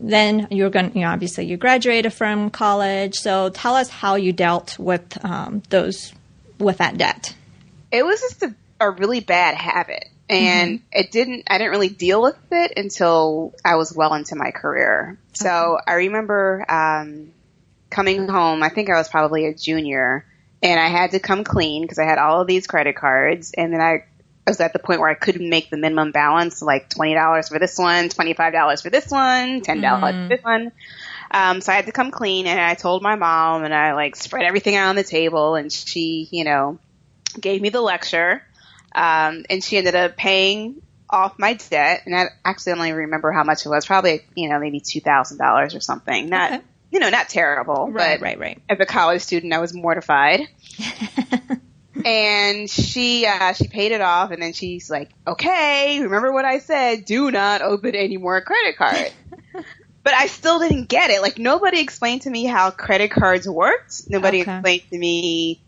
then 0.00 0.48
you're 0.50 0.70
going 0.70 0.90
to, 0.90 0.98
you 0.98 1.04
know, 1.04 1.10
obviously 1.10 1.46
you 1.46 1.56
graduated 1.56 2.12
from 2.12 2.50
college. 2.50 3.14
So 3.14 3.50
tell 3.50 3.74
us 3.74 3.88
how 3.88 4.16
you 4.16 4.32
dealt 4.32 4.78
with 4.78 5.24
um, 5.24 5.62
those, 5.70 6.12
with 6.58 6.78
that 6.78 6.96
debt. 6.98 7.34
It 7.92 8.04
was 8.04 8.20
just 8.20 8.42
a, 8.42 8.54
a 8.80 8.90
really 8.90 9.20
bad 9.20 9.54
habit. 9.54 10.04
And 10.28 10.78
mm-hmm. 10.78 10.86
it 10.92 11.12
didn't, 11.12 11.44
I 11.48 11.58
didn't 11.58 11.72
really 11.72 11.90
deal 11.90 12.22
with 12.22 12.36
it 12.50 12.72
until 12.76 13.54
I 13.64 13.76
was 13.76 13.94
well 13.94 14.14
into 14.14 14.36
my 14.36 14.50
career. 14.50 15.18
So 15.34 15.74
okay. 15.74 15.84
I 15.86 15.94
remember, 15.94 16.64
um, 16.68 17.32
coming 17.90 18.26
home, 18.28 18.62
I 18.62 18.70
think 18.70 18.90
I 18.90 18.94
was 18.94 19.08
probably 19.08 19.46
a 19.46 19.54
junior 19.54 20.26
and 20.62 20.80
I 20.80 20.88
had 20.88 21.12
to 21.12 21.20
come 21.20 21.44
clean 21.44 21.82
because 21.82 21.98
I 21.98 22.04
had 22.04 22.18
all 22.18 22.40
of 22.40 22.46
these 22.46 22.66
credit 22.66 22.96
cards 22.96 23.52
and 23.56 23.72
then 23.72 23.80
I 23.80 24.04
I 24.46 24.50
was 24.50 24.60
at 24.60 24.74
the 24.74 24.78
point 24.78 25.00
where 25.00 25.08
I 25.08 25.14
couldn't 25.14 25.48
make 25.48 25.70
the 25.70 25.78
minimum 25.78 26.12
balance, 26.12 26.60
like 26.60 26.90
twenty 26.90 27.14
dollars 27.14 27.48
for 27.48 27.58
this 27.58 27.78
one, 27.78 28.10
twenty 28.10 28.34
five 28.34 28.52
dollars 28.52 28.82
for 28.82 28.90
this 28.90 29.10
one, 29.10 29.62
ten 29.62 29.80
dollars 29.80 30.14
mm. 30.14 30.24
for 30.24 30.36
this 30.36 30.44
one. 30.44 30.72
Um, 31.30 31.60
so 31.62 31.72
I 31.72 31.76
had 31.76 31.86
to 31.86 31.92
come 31.92 32.10
clean, 32.10 32.46
and 32.46 32.60
I 32.60 32.74
told 32.74 33.02
my 33.02 33.16
mom, 33.16 33.64
and 33.64 33.74
I 33.74 33.94
like 33.94 34.16
spread 34.16 34.44
everything 34.44 34.76
out 34.76 34.88
on 34.88 34.96
the 34.96 35.02
table, 35.02 35.54
and 35.54 35.72
she, 35.72 36.28
you 36.30 36.44
know, 36.44 36.78
gave 37.40 37.62
me 37.62 37.70
the 37.70 37.80
lecture, 37.80 38.42
um, 38.94 39.44
and 39.48 39.64
she 39.64 39.78
ended 39.78 39.94
up 39.94 40.16
paying 40.16 40.82
off 41.08 41.38
my 41.38 41.54
debt, 41.54 42.02
and 42.04 42.14
I 42.14 42.26
actually 42.44 42.72
only 42.72 42.92
remember 42.92 43.32
how 43.32 43.44
much 43.44 43.64
it 43.64 43.68
was, 43.68 43.86
probably 43.86 44.26
you 44.34 44.50
know 44.50 44.58
maybe 44.60 44.80
two 44.80 45.00
thousand 45.00 45.38
dollars 45.38 45.74
or 45.74 45.80
something. 45.80 46.28
Not 46.28 46.52
okay. 46.52 46.62
you 46.90 47.00
know 47.00 47.08
not 47.08 47.30
terrible, 47.30 47.90
right, 47.90 48.20
but 48.20 48.24
right, 48.24 48.38
right. 48.38 48.62
As 48.68 48.78
a 48.78 48.86
college 48.86 49.22
student, 49.22 49.54
I 49.54 49.58
was 49.58 49.72
mortified. 49.72 50.42
and 52.08 52.68
she 52.68 53.26
uh, 53.26 53.52
she 53.52 53.68
paid 53.68 53.92
it 53.92 54.00
off, 54.00 54.30
and 54.30 54.42
then 54.42 54.52
she's 54.52 54.90
like, 54.90 55.10
"Okay, 55.26 56.00
remember 56.00 56.32
what 56.32 56.44
I 56.44 56.58
said? 56.58 57.04
Do 57.04 57.30
not 57.30 57.62
open 57.62 57.94
any 57.94 58.16
more 58.16 58.40
credit 58.40 58.76
cards." 58.76 59.12
but 60.04 60.14
I 60.14 60.26
still 60.26 60.58
didn't 60.58 60.88
get 60.88 61.10
it. 61.10 61.22
Like 61.22 61.38
nobody 61.38 61.80
explained 61.80 62.22
to 62.22 62.30
me 62.30 62.44
how 62.44 62.70
credit 62.70 63.10
cards 63.10 63.48
worked. 63.48 64.02
Nobody 64.08 64.42
okay. 64.42 64.52
explained 64.52 64.82
to 64.90 64.98
me, 64.98 65.62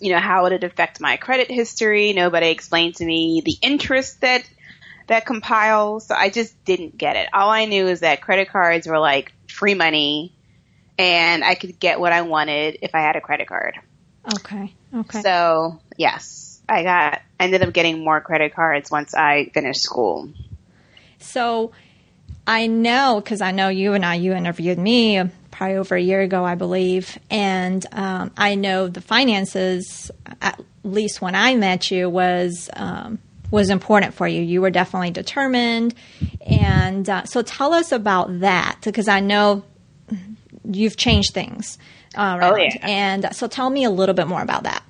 you 0.00 0.12
know, 0.12 0.18
how 0.18 0.46
it 0.46 0.52
would 0.52 0.64
affect 0.64 1.00
my 1.00 1.16
credit 1.16 1.50
history. 1.50 2.12
Nobody 2.12 2.48
explained 2.48 2.96
to 2.96 3.04
me 3.04 3.40
the 3.44 3.56
interest 3.62 4.20
that 4.22 4.48
that 5.06 5.26
compiles. 5.26 6.06
So 6.06 6.14
I 6.14 6.28
just 6.28 6.64
didn't 6.64 6.98
get 6.98 7.16
it. 7.16 7.28
All 7.32 7.50
I 7.50 7.66
knew 7.66 7.86
is 7.86 8.00
that 8.00 8.20
credit 8.20 8.50
cards 8.50 8.88
were 8.88 8.98
like 8.98 9.32
free 9.46 9.74
money, 9.74 10.34
and 10.98 11.44
I 11.44 11.54
could 11.54 11.78
get 11.78 12.00
what 12.00 12.12
I 12.12 12.22
wanted 12.22 12.78
if 12.82 12.96
I 12.96 13.00
had 13.00 13.14
a 13.14 13.20
credit 13.20 13.46
card. 13.46 13.78
Okay. 14.34 14.74
Okay. 14.94 15.22
So 15.22 15.80
yes, 15.96 16.60
I 16.68 16.82
got 16.82 17.22
ended 17.38 17.62
up 17.62 17.72
getting 17.72 18.04
more 18.04 18.20
credit 18.20 18.54
cards 18.54 18.90
once 18.90 19.14
I 19.14 19.50
finished 19.54 19.82
school. 19.82 20.30
So 21.18 21.72
I 22.46 22.66
know 22.66 23.20
because 23.22 23.40
I 23.40 23.50
know 23.50 23.68
you 23.68 23.92
and 23.94 24.04
I, 24.04 24.14
you 24.14 24.32
interviewed 24.32 24.78
me 24.78 25.22
probably 25.50 25.76
over 25.76 25.96
a 25.96 26.00
year 26.00 26.20
ago, 26.20 26.44
I 26.44 26.54
believe. 26.54 27.18
And 27.30 27.84
um, 27.92 28.30
I 28.36 28.54
know 28.54 28.88
the 28.88 29.00
finances, 29.00 30.10
at 30.40 30.60
least 30.84 31.20
when 31.20 31.34
I 31.34 31.56
met 31.56 31.90
you, 31.90 32.08
was. 32.08 32.70
Um, 32.74 33.18
was 33.50 33.70
important 33.70 34.12
for 34.12 34.28
you. 34.28 34.42
You 34.42 34.60
were 34.60 34.68
definitely 34.70 35.10
determined. 35.10 35.94
And 36.46 37.08
uh, 37.08 37.24
so 37.24 37.40
tell 37.40 37.72
us 37.72 37.92
about 37.92 38.40
that 38.40 38.78
because 38.84 39.08
I 39.08 39.20
know 39.20 39.64
you've 40.70 40.96
changed 40.98 41.32
things. 41.32 41.78
Oh, 42.18 42.56
yeah. 42.56 42.76
And 42.82 43.28
so 43.32 43.46
tell 43.46 43.70
me 43.70 43.84
a 43.84 43.90
little 43.90 44.14
bit 44.14 44.26
more 44.26 44.42
about 44.42 44.64
that. 44.64 44.82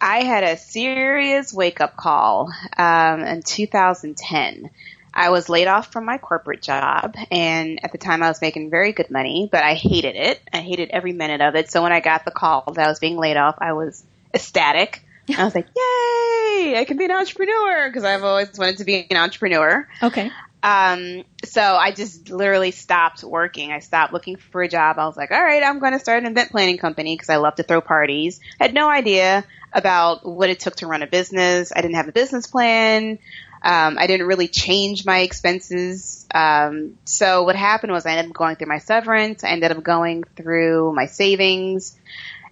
I 0.00 0.22
had 0.22 0.44
a 0.44 0.56
serious 0.56 1.52
wake 1.52 1.80
up 1.80 1.96
call 1.96 2.52
um, 2.76 3.20
in 3.22 3.42
2010. 3.42 4.70
I 5.12 5.30
was 5.30 5.48
laid 5.48 5.66
off 5.66 5.90
from 5.92 6.04
my 6.04 6.18
corporate 6.18 6.62
job, 6.62 7.16
and 7.32 7.84
at 7.84 7.90
the 7.90 7.98
time 7.98 8.22
I 8.22 8.28
was 8.28 8.40
making 8.40 8.70
very 8.70 8.92
good 8.92 9.10
money, 9.10 9.48
but 9.50 9.64
I 9.64 9.74
hated 9.74 10.14
it. 10.14 10.40
I 10.52 10.58
hated 10.58 10.90
every 10.90 11.12
minute 11.12 11.40
of 11.40 11.56
it. 11.56 11.70
So 11.72 11.82
when 11.82 11.92
I 11.92 11.98
got 11.98 12.24
the 12.24 12.30
call 12.30 12.72
that 12.72 12.86
I 12.86 12.88
was 12.88 13.00
being 13.00 13.16
laid 13.16 13.36
off, 13.36 13.56
I 13.58 13.72
was 13.72 14.04
ecstatic. 14.32 15.02
I 15.36 15.44
was 15.44 15.54
like, 15.56 15.66
"Yay! 15.66 16.78
I 16.78 16.84
can 16.86 16.96
be 16.98 17.06
an 17.06 17.10
entrepreneur!" 17.10 17.88
Because 17.88 18.04
I've 18.04 18.22
always 18.22 18.56
wanted 18.56 18.78
to 18.78 18.84
be 18.84 19.06
an 19.10 19.16
entrepreneur. 19.16 19.88
Okay. 20.00 20.30
Um, 20.62 21.24
so 21.44 21.62
I 21.62 21.92
just 21.92 22.30
literally 22.30 22.72
stopped 22.72 23.22
working. 23.22 23.72
I 23.72 23.78
stopped 23.78 24.12
looking 24.12 24.36
for 24.36 24.62
a 24.62 24.68
job. 24.68 24.98
I 24.98 25.06
was 25.06 25.16
like, 25.16 25.30
all 25.30 25.42
right, 25.42 25.62
I'm 25.62 25.78
going 25.78 25.92
to 25.92 26.00
start 26.00 26.22
an 26.22 26.30
event 26.30 26.50
planning 26.50 26.78
company 26.78 27.14
because 27.14 27.28
I 27.28 27.36
love 27.36 27.54
to 27.56 27.62
throw 27.62 27.80
parties. 27.80 28.40
I 28.60 28.64
had 28.64 28.74
no 28.74 28.88
idea 28.88 29.44
about 29.72 30.26
what 30.26 30.50
it 30.50 30.60
took 30.60 30.76
to 30.76 30.86
run 30.86 31.02
a 31.02 31.06
business. 31.06 31.72
I 31.74 31.80
didn't 31.80 31.96
have 31.96 32.08
a 32.08 32.12
business 32.12 32.46
plan. 32.46 33.18
Um, 33.62 33.98
I 33.98 34.06
didn't 34.06 34.26
really 34.26 34.48
change 34.48 35.04
my 35.04 35.20
expenses. 35.20 36.26
Um, 36.32 36.98
so 37.04 37.44
what 37.44 37.56
happened 37.56 37.92
was 37.92 38.06
I 38.06 38.12
ended 38.12 38.30
up 38.30 38.36
going 38.36 38.56
through 38.56 38.68
my 38.68 38.78
severance. 38.78 39.44
I 39.44 39.50
ended 39.50 39.70
up 39.70 39.82
going 39.82 40.24
through 40.36 40.92
my 40.92 41.06
savings, 41.06 41.96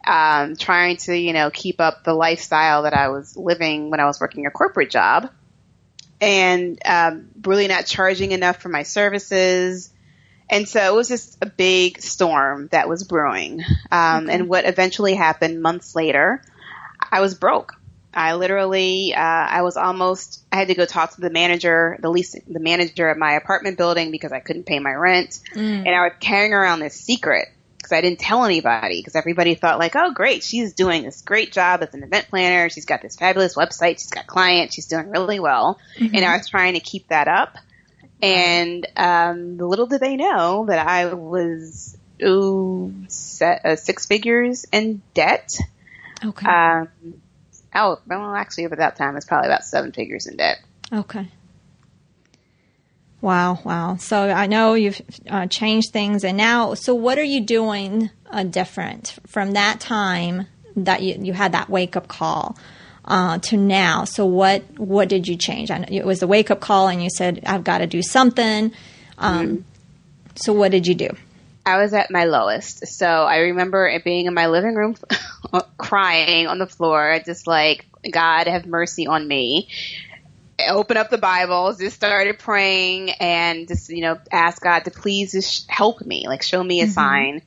um, 0.07 0.57
trying 0.57 0.97
to, 0.99 1.17
you 1.17 1.33
know, 1.33 1.51
keep 1.51 1.81
up 1.81 2.05
the 2.05 2.15
lifestyle 2.15 2.83
that 2.83 2.95
I 2.95 3.09
was 3.09 3.37
living 3.37 3.91
when 3.91 4.01
I 4.01 4.07
was 4.07 4.21
working 4.21 4.47
a 4.47 4.51
corporate 4.51 4.91
job 4.91 5.31
and 6.21 6.79
um, 6.85 7.29
really 7.43 7.69
not 7.69 7.87
charging 7.87 8.33
enough 8.33 8.63
for 8.63 8.69
my 8.69 8.83
services. 8.83 9.93
And 10.49 10.69
so 10.69 10.81
it 10.81 10.95
was 10.95 11.09
just 11.09 11.39
a 11.43 11.47
big 11.47 12.01
storm 12.01 12.69
that 12.69 12.89
was 12.89 13.05
brewing. 13.05 13.63
Um, 13.91 14.25
okay. 14.25 14.35
And 14.35 14.49
what 14.49 14.65
eventually 14.65 15.15
happened 15.15 15.61
months 15.61 15.95
later, 15.95 16.43
I 17.11 17.21
was 17.21 17.35
broke. 17.35 17.75
I 18.15 18.35
literally, 18.35 19.13
uh, 19.15 19.21
I 19.21 19.61
was 19.61 19.77
almost, 19.77 20.43
I 20.51 20.57
had 20.57 20.69
to 20.69 20.75
go 20.75 20.87
talk 20.87 21.15
to 21.17 21.21
the 21.21 21.29
manager, 21.29 21.99
the 22.01 22.09
lease, 22.09 22.33
the 22.33 22.61
manager 22.61 23.11
of 23.11 23.19
my 23.19 23.33
apartment 23.33 23.77
building 23.77 24.11
because 24.11 24.33
I 24.33 24.41
couldn't 24.41 24.65
pay 24.65 24.79
my 24.79 24.93
rent. 24.93 25.39
Mm. 25.55 25.87
And 25.87 25.89
I 25.89 26.05
was 26.05 26.13
carrying 26.19 26.55
around 26.55 26.81
this 26.81 26.95
secret 26.95 27.49
because 27.87 27.99
I 27.99 28.01
didn't 28.01 28.19
tell 28.19 28.45
anybody 28.45 28.99
because 28.99 29.15
everybody 29.15 29.55
thought 29.55 29.79
like, 29.79 29.95
oh 29.95 30.13
great, 30.13 30.43
she's 30.43 30.73
doing 30.73 31.05
this 31.05 31.23
great 31.23 31.53
job 31.53 31.85
as 31.85 31.95
an 31.95 32.03
event 32.03 32.27
planner. 32.29 32.69
She's 32.69 32.85
got 32.85 33.01
this 33.01 33.15
fabulous 33.15 33.55
website. 33.55 34.01
She's 34.01 34.11
got 34.11 34.27
clients. 34.27 34.75
She's 34.75 34.87
doing 34.87 35.09
really 35.09 35.39
well. 35.39 35.79
Mm-hmm. 35.97 36.17
And 36.17 36.25
I 36.25 36.37
was 36.37 36.49
trying 36.49 36.75
to 36.75 36.81
keep 36.81 37.07
that 37.09 37.29
up. 37.29 37.57
And 38.21 38.85
um, 38.97 39.59
little 39.59 39.87
did 39.87 40.01
they 40.01 40.17
know 40.17 40.67
that 40.67 40.85
I 40.85 41.15
was 41.15 41.97
ooh, 42.25 42.93
set, 43.07 43.65
uh, 43.65 43.77
six 43.77 44.07
figures 44.07 44.67
in 44.73 45.01
debt. 45.15 45.57
Okay. 46.25 46.47
Um, 46.47 46.89
oh, 47.73 48.01
well, 48.05 48.35
actually, 48.35 48.65
at 48.65 48.79
that 48.79 48.97
time, 48.97 49.17
it's 49.17 49.27
probably 49.27 49.49
about 49.49 49.65
seven 49.65 49.93
figures 49.93 50.27
in 50.27 50.39
debt. 50.39 50.59
Okay. 50.93 51.29
Wow, 53.27 53.59
wow. 53.65 53.97
So 53.97 54.31
I 54.31 54.47
know 54.47 54.75
you've 54.75 55.03
uh, 55.29 55.49
changed 55.49 55.93
things, 55.93 56.23
and 56.23 56.37
now, 56.37 56.75
so 56.75 56.95
what 56.95 57.19
are 57.19 57.25
you 57.25 57.41
doing 57.41 58.09
uh, 58.31 58.45
different 58.45 59.19
from 59.27 59.55
that 59.55 59.81
time 59.81 60.47
that 60.77 61.03
you, 61.03 61.17
you 61.21 61.33
had 61.33 61.51
that 61.51 61.69
wake 61.69 61.97
up 61.97 62.07
call 62.07 62.57
uh, 63.05 63.39
to 63.39 63.57
now? 63.57 64.05
So 64.05 64.27
what 64.27 64.63
what 64.79 65.09
did 65.09 65.27
you 65.27 65.35
change? 65.37 65.73
I 65.73 65.79
know 65.79 65.87
it 65.91 66.07
was 66.07 66.21
the 66.21 66.29
wake 66.29 66.53
up 66.53 66.61
call, 66.61 66.87
and 66.87 67.03
you 67.03 67.11
said 67.11 67.43
I've 67.45 67.65
got 67.65 67.79
to 67.79 67.89
do 67.89 68.01
something. 68.01 68.71
Um, 69.19 69.49
mm-hmm. 69.49 69.63
So 70.37 70.53
what 70.53 70.71
did 70.71 70.87
you 70.87 70.95
do? 70.95 71.09
I 71.67 71.79
was 71.79 71.95
at 71.95 72.13
my 72.13 72.27
lowest. 72.27 72.87
So 72.87 73.09
I 73.09 73.39
remember 73.39 73.89
it 73.89 74.05
being 74.05 74.27
in 74.27 74.35
my 74.35 74.47
living 74.47 74.77
room, 74.77 74.95
crying 75.79 76.47
on 76.47 76.61
the 76.61 76.69
floor, 76.69 77.19
just 77.27 77.49
like 77.49 77.87
God 78.09 78.47
have 78.47 78.67
mercy 78.67 79.09
on 79.09 79.27
me 79.27 79.69
open 80.69 80.97
up 80.97 81.11
the 81.11 81.19
Bible, 81.19 81.75
just 81.79 81.97
started 81.97 82.39
praying 82.39 83.11
and 83.11 83.69
just, 83.69 83.89
you 83.89 84.03
know, 84.03 84.19
ask 84.31 84.63
God 84.63 84.81
to 84.85 84.91
please 84.91 85.33
just 85.33 85.71
help 85.71 86.01
me, 86.03 86.27
like 86.27 86.43
show 86.43 86.63
me 86.63 86.81
a 86.81 86.85
mm-hmm. 86.85 86.93
sign. 86.93 87.43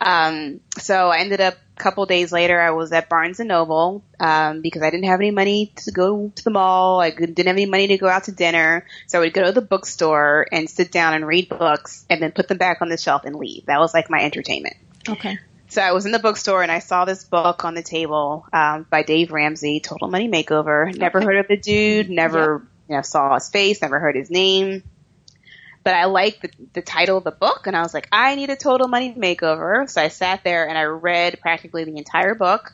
Um, 0.00 0.60
so 0.78 1.08
I 1.08 1.18
ended 1.18 1.40
up 1.40 1.54
a 1.54 1.82
couple 1.82 2.04
days 2.06 2.32
later, 2.32 2.60
I 2.60 2.70
was 2.70 2.92
at 2.92 3.08
Barnes 3.08 3.40
and 3.40 3.48
Noble, 3.48 4.02
um, 4.20 4.60
because 4.62 4.82
I 4.82 4.90
didn't 4.90 5.06
have 5.06 5.20
any 5.20 5.30
money 5.30 5.72
to 5.84 5.92
go 5.92 6.32
to 6.34 6.44
the 6.44 6.50
mall. 6.50 7.00
I 7.00 7.10
didn't 7.10 7.46
have 7.46 7.56
any 7.56 7.66
money 7.66 7.88
to 7.88 7.98
go 7.98 8.08
out 8.08 8.24
to 8.24 8.32
dinner. 8.32 8.86
So 9.06 9.18
I 9.18 9.22
would 9.22 9.34
go 9.34 9.44
to 9.44 9.52
the 9.52 9.62
bookstore 9.62 10.46
and 10.52 10.68
sit 10.68 10.92
down 10.92 11.14
and 11.14 11.26
read 11.26 11.48
books 11.48 12.04
and 12.10 12.22
then 12.22 12.32
put 12.32 12.48
them 12.48 12.58
back 12.58 12.82
on 12.82 12.88
the 12.88 12.96
shelf 12.96 13.24
and 13.24 13.36
leave. 13.36 13.66
That 13.66 13.78
was 13.78 13.94
like 13.94 14.10
my 14.10 14.22
entertainment. 14.22 14.76
Okay. 15.08 15.38
So 15.76 15.82
I 15.82 15.92
was 15.92 16.06
in 16.06 16.12
the 16.12 16.18
bookstore 16.18 16.62
and 16.62 16.72
I 16.72 16.78
saw 16.78 17.04
this 17.04 17.24
book 17.24 17.66
on 17.66 17.74
the 17.74 17.82
table 17.82 18.46
um, 18.50 18.86
by 18.88 19.02
Dave 19.02 19.30
Ramsey, 19.30 19.80
Total 19.80 20.08
Money 20.08 20.26
Makeover. 20.26 20.96
Never 20.96 21.20
heard 21.20 21.36
of 21.36 21.48
the 21.48 21.58
dude, 21.58 22.08
never 22.08 22.66
you 22.88 22.96
know 22.96 23.02
saw 23.02 23.34
his 23.34 23.50
face, 23.50 23.82
never 23.82 23.98
heard 23.98 24.16
his 24.16 24.30
name. 24.30 24.84
But 25.84 25.92
I 25.92 26.06
liked 26.06 26.40
the, 26.40 26.50
the 26.72 26.80
title 26.80 27.18
of 27.18 27.24
the 27.24 27.30
book 27.30 27.66
and 27.66 27.76
I 27.76 27.82
was 27.82 27.92
like, 27.92 28.08
I 28.10 28.36
need 28.36 28.48
a 28.48 28.56
total 28.56 28.88
money 28.88 29.12
makeover. 29.12 29.86
So 29.86 30.00
I 30.00 30.08
sat 30.08 30.44
there 30.44 30.66
and 30.66 30.78
I 30.78 30.84
read 30.84 31.40
practically 31.42 31.84
the 31.84 31.98
entire 31.98 32.34
book, 32.34 32.72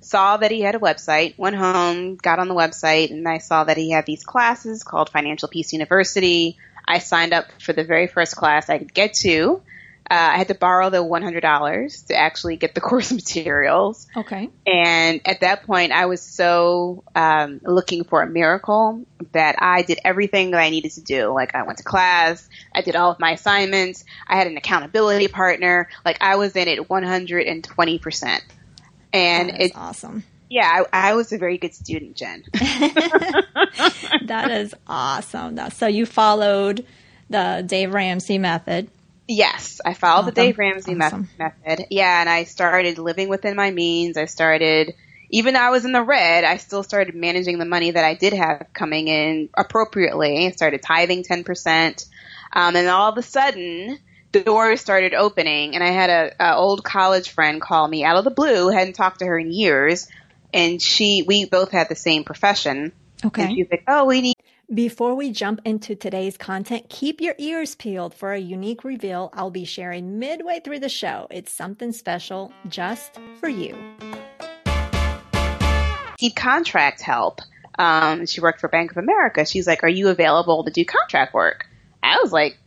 saw 0.00 0.36
that 0.36 0.50
he 0.50 0.60
had 0.60 0.74
a 0.74 0.80
website, 0.80 1.38
went 1.38 1.54
home, 1.54 2.16
got 2.16 2.40
on 2.40 2.48
the 2.48 2.54
website, 2.56 3.12
and 3.12 3.28
I 3.28 3.38
saw 3.38 3.62
that 3.62 3.76
he 3.76 3.92
had 3.92 4.06
these 4.06 4.24
classes 4.24 4.82
called 4.82 5.08
Financial 5.10 5.46
Peace 5.48 5.72
University. 5.72 6.58
I 6.84 6.98
signed 6.98 7.32
up 7.32 7.44
for 7.62 7.72
the 7.72 7.84
very 7.84 8.08
first 8.08 8.34
class 8.34 8.68
I 8.68 8.78
could 8.78 8.92
get 8.92 9.14
to 9.22 9.62
uh, 10.10 10.30
I 10.32 10.38
had 10.38 10.48
to 10.48 10.54
borrow 10.54 10.90
the 10.90 10.98
$100 11.04 12.06
to 12.08 12.16
actually 12.16 12.56
get 12.56 12.74
the 12.74 12.80
course 12.80 13.12
materials. 13.12 14.08
Okay. 14.16 14.50
And 14.66 15.20
at 15.24 15.40
that 15.40 15.62
point, 15.62 15.92
I 15.92 16.06
was 16.06 16.20
so 16.20 17.04
um, 17.14 17.60
looking 17.62 18.02
for 18.02 18.20
a 18.20 18.26
miracle 18.26 19.06
that 19.32 19.56
I 19.60 19.82
did 19.82 20.00
everything 20.04 20.50
that 20.50 20.60
I 20.60 20.70
needed 20.70 20.90
to 20.92 21.00
do. 21.00 21.32
Like 21.32 21.54
I 21.54 21.62
went 21.62 21.78
to 21.78 21.84
class, 21.84 22.48
I 22.74 22.82
did 22.82 22.96
all 22.96 23.12
of 23.12 23.20
my 23.20 23.32
assignments, 23.32 24.04
I 24.26 24.36
had 24.36 24.48
an 24.48 24.56
accountability 24.56 25.28
partner. 25.28 25.88
Like 26.04 26.18
I 26.20 26.36
was 26.36 26.56
in 26.56 26.66
it 26.66 26.88
120%. 26.88 28.40
And 29.12 29.50
it's 29.50 29.76
awesome. 29.76 30.24
Yeah, 30.48 30.84
I, 30.92 31.10
I, 31.10 31.14
was 31.14 31.32
a 31.32 31.38
very 31.38 31.58
good 31.58 31.74
student, 31.74 32.16
Jen. 32.16 32.42
that 32.52 34.50
is 34.50 34.74
awesome. 34.88 35.58
So 35.70 35.86
you 35.86 36.06
followed 36.06 36.84
the 37.28 37.62
Dave 37.64 37.94
Ramsey 37.94 38.38
method. 38.38 38.90
Yes, 39.30 39.80
I 39.84 39.94
followed 39.94 40.26
the 40.26 40.32
Dave 40.32 40.58
Ramsey 40.58 41.00
awesome. 41.00 41.28
method. 41.38 41.86
Yeah, 41.88 42.20
and 42.20 42.28
I 42.28 42.42
started 42.42 42.98
living 42.98 43.28
within 43.28 43.54
my 43.54 43.70
means. 43.70 44.16
I 44.16 44.24
started, 44.24 44.94
even 45.28 45.54
though 45.54 45.60
I 45.60 45.70
was 45.70 45.84
in 45.84 45.92
the 45.92 46.02
red, 46.02 46.42
I 46.42 46.56
still 46.56 46.82
started 46.82 47.14
managing 47.14 47.60
the 47.60 47.64
money 47.64 47.92
that 47.92 48.04
I 48.04 48.14
did 48.14 48.32
have 48.32 48.66
coming 48.72 49.06
in 49.06 49.48
appropriately. 49.54 50.48
I 50.48 50.50
started 50.50 50.82
tithing 50.82 51.22
10%. 51.22 52.06
Um, 52.52 52.74
and 52.74 52.88
all 52.88 53.12
of 53.12 53.18
a 53.18 53.22
sudden, 53.22 54.00
the 54.32 54.40
doors 54.40 54.80
started 54.80 55.14
opening 55.14 55.76
and 55.76 55.84
I 55.84 55.90
had 55.90 56.10
a, 56.10 56.50
a 56.50 56.56
old 56.56 56.82
college 56.82 57.30
friend 57.30 57.60
call 57.60 57.86
me 57.86 58.02
out 58.02 58.16
of 58.16 58.24
the 58.24 58.32
blue, 58.32 58.68
hadn't 58.68 58.94
talked 58.94 59.20
to 59.20 59.26
her 59.26 59.38
in 59.38 59.52
years. 59.52 60.08
And 60.52 60.82
she, 60.82 61.22
we 61.24 61.44
both 61.44 61.70
had 61.70 61.88
the 61.88 61.94
same 61.94 62.24
profession. 62.24 62.90
Okay. 63.24 63.44
And 63.44 63.54
she's 63.54 63.68
like, 63.70 63.84
oh, 63.86 64.06
we 64.06 64.22
need 64.22 64.36
before 64.72 65.14
we 65.16 65.32
jump 65.32 65.60
into 65.64 65.96
today's 65.96 66.36
content, 66.36 66.88
keep 66.88 67.20
your 67.20 67.34
ears 67.38 67.74
peeled 67.74 68.14
for 68.14 68.32
a 68.32 68.38
unique 68.38 68.84
reveal 68.84 69.30
I'll 69.32 69.50
be 69.50 69.64
sharing 69.64 70.18
midway 70.18 70.60
through 70.60 70.78
the 70.78 70.88
show. 70.88 71.26
It's 71.30 71.50
something 71.50 71.92
special 71.92 72.52
just 72.68 73.18
for 73.40 73.48
you. 73.48 73.76
Need 76.20 76.36
contract 76.36 77.00
help. 77.00 77.40
Um, 77.78 78.26
she 78.26 78.40
worked 78.40 78.60
for 78.60 78.68
Bank 78.68 78.92
of 78.92 78.98
America. 78.98 79.44
She's 79.44 79.66
like, 79.66 79.82
"Are 79.82 79.88
you 79.88 80.08
available 80.08 80.64
to 80.64 80.70
do 80.70 80.84
contract 80.84 81.34
work?" 81.34 81.66
I 82.02 82.18
was 82.22 82.32
like, 82.32 82.58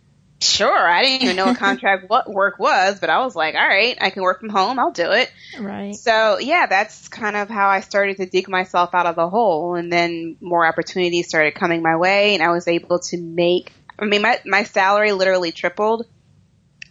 sure. 0.44 0.88
I 0.88 1.04
didn't 1.04 1.24
even 1.24 1.36
know 1.36 1.46
what 1.46 1.58
contract 1.60 2.10
what 2.10 2.30
work 2.30 2.60
was, 2.60 3.00
but 3.00 3.10
I 3.10 3.24
was 3.24 3.36
like, 3.36 3.56
all 3.56 3.68
right, 3.68 3.98
I 4.00 4.10
can 4.10 4.24
work 4.24 4.40
from 4.40 4.50
home. 4.50 4.80
I'll 4.80 4.92
do 4.92 5.12
it. 5.12 5.32
Right. 5.60 5.96
So 5.96 6.40
yeah, 6.40 6.66
that's 6.68 7.08
kind 7.08 7.36
of 7.36 7.50
how 7.50 7.68
I 7.68 7.80
started 7.80 8.18
to 8.18 8.26
dig 8.26 8.50
myself 8.50 8.94
out 8.94 9.06
of 9.06 9.16
the 9.16 9.30
hole, 9.30 9.76
and 9.76 9.92
then 9.92 10.38
more 10.42 10.66
opportunities 10.66 11.28
started 11.28 11.56
coming 11.56 11.82
my 11.82 11.96
way, 11.96 12.34
and 12.34 12.44
I 12.44 12.50
was 12.50 12.68
able 12.68 13.00
to 13.00 13.22
make. 13.22 13.72
I 13.98 14.06
mean, 14.06 14.22
my 14.22 14.40
my 14.46 14.64
salary 14.64 15.12
literally 15.12 15.52
tripled 15.52 16.08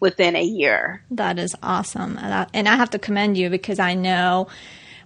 within 0.00 0.34
a 0.36 0.42
year. 0.42 1.04
That 1.10 1.38
is 1.38 1.54
awesome, 1.62 2.18
and 2.18 2.68
I 2.68 2.76
have 2.76 2.90
to 2.90 2.98
commend 2.98 3.36
you 3.36 3.50
because 3.50 3.78
I 3.78 3.94
know 3.94 4.48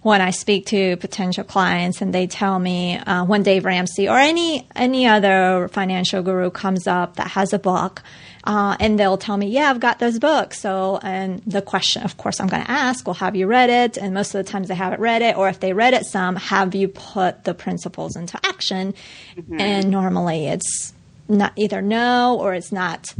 when 0.07 0.21
I 0.21 0.31
speak 0.31 0.67
to 0.67 0.95
potential 0.97 1.43
clients 1.43 2.01
and 2.01 2.13
they 2.13 2.27
tell 2.27 2.57
me 2.57 2.97
uh, 2.97 3.25
when 3.25 3.43
Dave 3.43 3.65
Ramsey 3.65 4.07
or 4.07 4.17
any 4.17 4.65
any 4.75 5.05
other 5.05 5.67
financial 5.71 6.23
guru 6.23 6.49
comes 6.49 6.87
up 6.87 7.17
that 7.17 7.27
has 7.27 7.51
a 7.51 7.59
book, 7.59 8.01
uh, 8.45 8.77
and 8.79 8.97
they'll 8.97 9.17
tell 9.17 9.35
me, 9.35 9.47
"Yeah, 9.47 9.69
I've 9.69 9.81
got 9.81 9.99
this 9.99 10.17
book." 10.17 10.53
So, 10.53 10.99
and 11.03 11.41
the 11.45 11.61
question, 11.61 12.03
of 12.03 12.15
course, 12.15 12.39
I'm 12.39 12.47
going 12.47 12.63
to 12.63 12.71
ask, 12.71 13.05
"Well, 13.05 13.15
have 13.15 13.35
you 13.35 13.47
read 13.47 13.69
it?" 13.69 13.97
And 13.97 14.13
most 14.13 14.33
of 14.33 14.43
the 14.43 14.49
times 14.49 14.69
they 14.69 14.75
haven't 14.75 15.01
read 15.01 15.21
it, 15.21 15.37
or 15.37 15.49
if 15.49 15.59
they 15.59 15.73
read 15.73 15.93
it 15.93 16.05
some, 16.05 16.37
have 16.37 16.73
you 16.73 16.87
put 16.87 17.43
the 17.43 17.53
principles 17.53 18.15
into 18.15 18.39
action? 18.45 18.93
Mm-hmm. 19.35 19.59
And 19.59 19.91
normally 19.91 20.47
it's 20.47 20.93
not 21.27 21.51
either 21.57 21.81
no 21.81 22.37
or 22.39 22.53
it's 22.53 22.71
not 22.71 23.13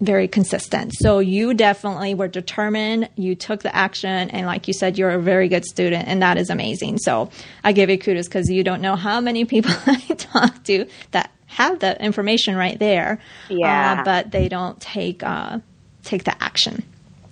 very 0.00 0.28
consistent. 0.28 0.92
So 0.94 1.20
you 1.20 1.54
definitely 1.54 2.14
were 2.14 2.28
determined. 2.28 3.08
You 3.16 3.34
took 3.34 3.62
the 3.62 3.74
action, 3.74 4.30
and 4.30 4.46
like 4.46 4.68
you 4.68 4.74
said, 4.74 4.98
you're 4.98 5.10
a 5.10 5.20
very 5.20 5.48
good 5.48 5.64
student, 5.64 6.06
and 6.08 6.22
that 6.22 6.36
is 6.36 6.50
amazing. 6.50 6.98
So 6.98 7.30
I 7.64 7.72
give 7.72 7.88
you 7.88 7.98
kudos 7.98 8.28
because 8.28 8.50
you 8.50 8.62
don't 8.62 8.82
know 8.82 8.96
how 8.96 9.20
many 9.20 9.44
people 9.46 9.72
I 9.86 9.98
talk 10.16 10.64
to 10.64 10.86
that 11.12 11.30
have 11.46 11.78
the 11.78 12.02
information 12.02 12.56
right 12.56 12.78
there, 12.78 13.20
yeah, 13.48 14.00
uh, 14.00 14.04
but 14.04 14.30
they 14.30 14.48
don't 14.48 14.78
take 14.80 15.22
uh, 15.22 15.60
take 16.02 16.24
the 16.24 16.42
action. 16.42 16.82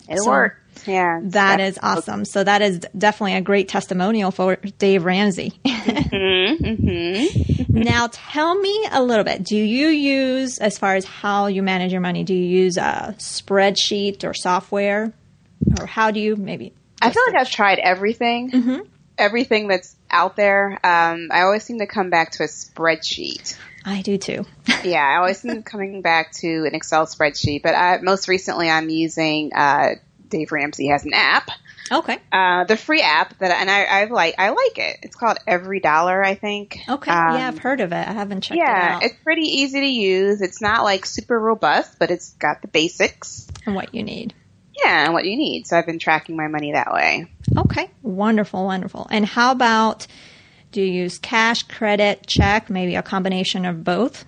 It 0.09 0.19
so 0.19 0.31
works. 0.31 0.57
Yeah, 0.87 1.21
that 1.25 1.61
is 1.61 1.79
awesome. 1.83 2.25
So 2.25 2.45
that 2.45 2.63
is 2.63 2.81
definitely 2.97 3.35
a 3.35 3.41
great 3.41 3.69
testimonial 3.69 4.31
for 4.31 4.57
Dave 4.79 5.05
Ramsey. 5.05 5.53
mm-hmm, 5.65 6.65
mm-hmm. 6.65 7.81
now, 7.81 8.09
tell 8.13 8.55
me 8.55 8.89
a 8.91 9.03
little 9.03 9.25
bit. 9.25 9.43
Do 9.43 9.57
you 9.57 9.89
use, 9.89 10.59
as 10.59 10.79
far 10.79 10.97
as 10.97 11.05
how 11.05 11.47
you 11.47 11.63
manage 11.63 11.93
your 11.93 12.01
money, 12.01 12.25
do 12.25 12.35
you 12.35 12.63
use 12.63 12.77
a 12.77 13.15
spreadsheet 13.19 14.25
or 14.25 14.35
software, 14.35 15.13
or 15.79 15.87
how 15.87 16.11
do 16.11 16.21
you 16.21 16.37
maybe? 16.37 16.73
I 17.01 17.11
feel 17.11 17.23
like 17.27 17.37
I've 17.37 17.51
tried 17.51 17.79
everything. 17.79 18.51
Mm-hmm. 18.51 18.81
Everything 19.17 19.69
that's 19.69 19.95
out 20.11 20.37
there. 20.37 20.73
Um, 20.85 21.29
I 21.31 21.43
always 21.43 21.63
seem 21.65 21.79
to 21.79 21.87
come 21.87 22.11
back 22.11 22.33
to 22.33 22.45
a 22.45 22.47
spreadsheet. 22.47 23.57
I 23.85 24.01
do 24.01 24.17
too. 24.17 24.47
yeah, 24.85 25.05
I 25.05 25.17
always 25.19 25.39
seem 25.39 25.63
coming 25.63 26.01
back 26.01 26.33
to 26.37 26.65
an 26.65 26.75
Excel 26.75 27.07
spreadsheet, 27.07 27.63
but 27.63 27.75
I, 27.75 27.99
most 27.99 28.29
recently 28.29 28.71
I'm 28.71 28.89
using 28.89 29.53
uh, 29.55 29.97
Dave 30.35 30.51
Ramsey 30.51 30.89
has 30.89 31.05
an 31.05 31.13
app. 31.15 31.49
Okay. 31.93 32.19
Uh, 32.33 32.65
the 32.65 32.77
free 32.77 33.03
app 33.03 33.39
that, 33.39 33.53
and 33.53 33.71
I, 33.71 33.85
I 33.85 34.05
like, 34.07 34.35
I 34.39 34.49
like 34.49 34.79
it. 34.79 34.97
It's 35.03 35.15
called 35.15 35.39
EveryDollar, 35.47 36.27
I 36.27 36.35
think. 36.35 36.81
Okay. 36.89 37.11
Um, 37.11 37.37
yeah, 37.37 37.49
I've 37.49 37.59
heard 37.59 37.81
of 37.81 37.93
it. 37.93 38.09
I 38.09 38.13
haven't 38.13 38.41
checked 38.41 38.59
yeah, 38.59 38.87
it 38.87 38.93
out. 38.95 39.03
it's 39.05 39.23
pretty 39.23 39.43
easy 39.43 39.81
to 39.81 39.87
use. 39.87 40.41
It's 40.41 40.61
not 40.61 40.83
like 40.83 41.07
super 41.07 41.39
robust, 41.39 41.99
but 41.99 42.11
it's 42.11 42.33
got 42.33 42.63
the 42.63 42.69
basics 42.69 43.47
and 43.65 43.77
what 43.77 43.95
you 43.95 44.03
need. 44.03 44.35
Yeah, 44.77 45.05
and 45.05 45.13
what 45.13 45.25
you 45.25 45.37
need. 45.37 45.69
So 45.69 45.79
I've 45.79 45.87
been 45.87 46.01
tracking 46.01 46.37
my 46.37 46.49
money 46.49 46.73
that 46.73 46.93
way. 46.93 47.31
Okay. 47.57 47.91
Wonderful, 48.03 48.65
wonderful. 48.65 49.07
And 49.11 49.25
how 49.25 49.53
about 49.53 50.09
do 50.73 50.83
you 50.83 50.91
use 50.91 51.19
cash, 51.19 51.63
credit, 51.63 52.27
check, 52.27 52.71
maybe 52.71 52.97
a 52.97 53.03
combination 53.03 53.67
of 53.67 53.85
both? 53.85 54.25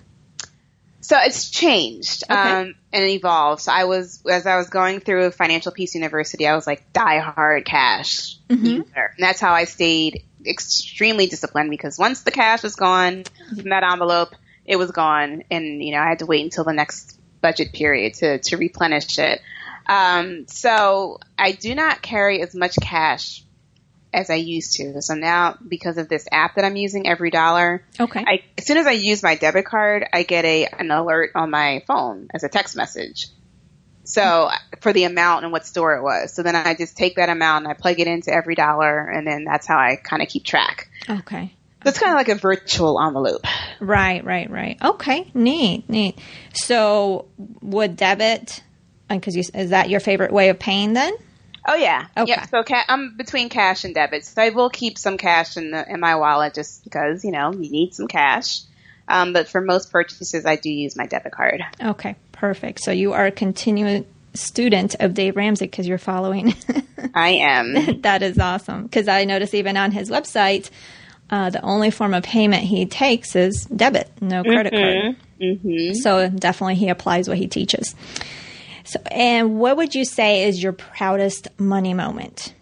So 1.00 1.16
it's 1.20 1.50
changed 1.50 2.24
okay. 2.30 2.34
um, 2.34 2.74
and 2.96 3.10
evolved. 3.10 3.62
So 3.62 3.72
I 3.72 3.84
was, 3.84 4.22
as 4.26 4.46
I 4.46 4.56
was 4.56 4.70
going 4.70 5.00
through 5.00 5.30
Financial 5.32 5.70
Peace 5.70 5.94
University, 5.94 6.46
I 6.46 6.54
was 6.54 6.66
like 6.66 6.92
die 6.94 7.18
hard 7.18 7.66
cash 7.66 8.38
mm-hmm. 8.48 8.64
user. 8.64 9.12
And 9.16 9.18
that's 9.18 9.38
how 9.38 9.52
I 9.52 9.64
stayed 9.64 10.24
extremely 10.46 11.26
disciplined 11.26 11.70
because 11.70 11.98
once 11.98 12.22
the 12.22 12.30
cash 12.30 12.62
was 12.62 12.74
gone 12.74 13.24
from 13.48 13.68
that 13.68 13.82
envelope, 13.82 14.34
it 14.64 14.76
was 14.76 14.90
gone. 14.92 15.42
And, 15.50 15.82
you 15.82 15.92
know, 15.92 15.98
I 15.98 16.08
had 16.08 16.20
to 16.20 16.26
wait 16.26 16.42
until 16.42 16.64
the 16.64 16.72
next 16.72 17.20
budget 17.42 17.74
period 17.74 18.14
to, 18.14 18.38
to 18.38 18.56
replenish 18.56 19.18
it. 19.18 19.42
Um, 19.86 20.46
so 20.48 21.20
I 21.38 21.52
do 21.52 21.74
not 21.74 22.00
carry 22.00 22.40
as 22.40 22.54
much 22.54 22.76
cash 22.80 23.44
as 24.16 24.30
I 24.30 24.34
used 24.36 24.72
to. 24.76 25.02
So 25.02 25.14
now, 25.14 25.56
because 25.68 25.98
of 25.98 26.08
this 26.08 26.26
app 26.32 26.56
that 26.56 26.64
I'm 26.64 26.76
using, 26.76 27.04
EveryDollar, 27.04 27.80
okay. 28.00 28.24
I, 28.26 28.42
as 28.56 28.66
soon 28.66 28.78
as 28.78 28.86
I 28.86 28.92
use 28.92 29.22
my 29.22 29.36
debit 29.36 29.66
card, 29.66 30.06
I 30.12 30.22
get 30.22 30.44
a 30.44 30.66
an 30.66 30.90
alert 30.90 31.32
on 31.34 31.50
my 31.50 31.84
phone 31.86 32.28
as 32.34 32.42
a 32.42 32.48
text 32.48 32.76
message. 32.76 33.28
So 34.04 34.50
for 34.80 34.92
the 34.92 35.04
amount 35.04 35.44
and 35.44 35.52
what 35.52 35.66
store 35.66 35.96
it 35.96 36.02
was. 36.02 36.32
So 36.32 36.42
then 36.42 36.54
I 36.54 36.74
just 36.74 36.96
take 36.96 37.16
that 37.16 37.28
amount 37.28 37.64
and 37.64 37.72
I 37.72 37.74
plug 37.74 38.00
it 38.00 38.06
into 38.06 38.30
EveryDollar, 38.30 39.14
and 39.14 39.26
then 39.26 39.44
that's 39.44 39.66
how 39.66 39.76
I 39.76 39.96
kind 39.96 40.22
of 40.22 40.28
keep 40.28 40.44
track. 40.44 40.88
Okay. 41.08 41.52
So 41.82 41.90
it's 41.90 41.98
kind 41.98 42.12
of 42.12 42.16
like 42.16 42.28
a 42.28 42.34
virtual 42.40 43.00
envelope. 43.00 43.44
Right, 43.80 44.24
right, 44.24 44.50
right. 44.50 44.78
Okay, 44.82 45.30
neat, 45.34 45.88
neat. 45.88 46.18
So 46.54 47.26
would 47.60 47.96
debit, 47.96 48.62
uh, 49.10 49.16
because 49.16 49.36
is 49.36 49.70
that 49.70 49.90
your 49.90 50.00
favorite 50.00 50.32
way 50.32 50.48
of 50.48 50.58
paying 50.58 50.94
then? 50.94 51.14
Oh 51.66 51.74
yeah. 51.74 52.06
Okay. 52.16 52.30
Yep. 52.30 52.48
So 52.50 52.62
ca- 52.62 52.84
I'm 52.88 53.16
between 53.16 53.48
cash 53.48 53.84
and 53.84 53.94
debit. 53.94 54.24
So 54.24 54.40
I 54.40 54.50
will 54.50 54.70
keep 54.70 54.98
some 54.98 55.18
cash 55.18 55.56
in 55.56 55.72
the 55.72 55.90
in 55.90 56.00
my 56.00 56.16
wallet 56.16 56.54
just 56.54 56.84
because 56.84 57.24
you 57.24 57.32
know 57.32 57.52
you 57.52 57.70
need 57.70 57.94
some 57.94 58.06
cash. 58.06 58.60
Um, 59.08 59.32
but 59.32 59.48
for 59.48 59.60
most 59.60 59.92
purchases, 59.92 60.46
I 60.46 60.56
do 60.56 60.70
use 60.70 60.96
my 60.96 61.06
debit 61.06 61.32
card. 61.32 61.62
Okay, 61.80 62.16
perfect. 62.32 62.80
So 62.80 62.90
you 62.90 63.12
are 63.12 63.26
a 63.26 63.30
continuing 63.30 64.04
student 64.34 64.96
of 65.00 65.14
Dave 65.14 65.36
Ramsey 65.36 65.66
because 65.66 65.86
you're 65.86 65.98
following. 65.98 66.54
I 67.14 67.30
am. 67.30 68.00
that 68.02 68.22
is 68.22 68.38
awesome 68.38 68.84
because 68.84 69.08
I 69.08 69.24
notice 69.24 69.54
even 69.54 69.76
on 69.76 69.92
his 69.92 70.10
website, 70.10 70.70
uh, 71.30 71.50
the 71.50 71.62
only 71.62 71.90
form 71.90 72.14
of 72.14 72.22
payment 72.22 72.62
he 72.62 72.86
takes 72.86 73.34
is 73.34 73.64
debit, 73.64 74.10
no 74.20 74.42
credit 74.42 74.72
mm-hmm. 74.72 75.12
card. 75.12 75.16
Mm-hmm. 75.40 75.94
So 75.94 76.28
definitely 76.28 76.76
he 76.76 76.88
applies 76.88 77.28
what 77.28 77.38
he 77.38 77.46
teaches. 77.46 77.94
So, 78.86 79.00
and 79.10 79.58
what 79.58 79.76
would 79.76 79.94
you 79.94 80.04
say 80.04 80.44
is 80.44 80.62
your 80.62 80.72
proudest 80.72 81.48
money 81.58 81.92
moment? 81.92 82.54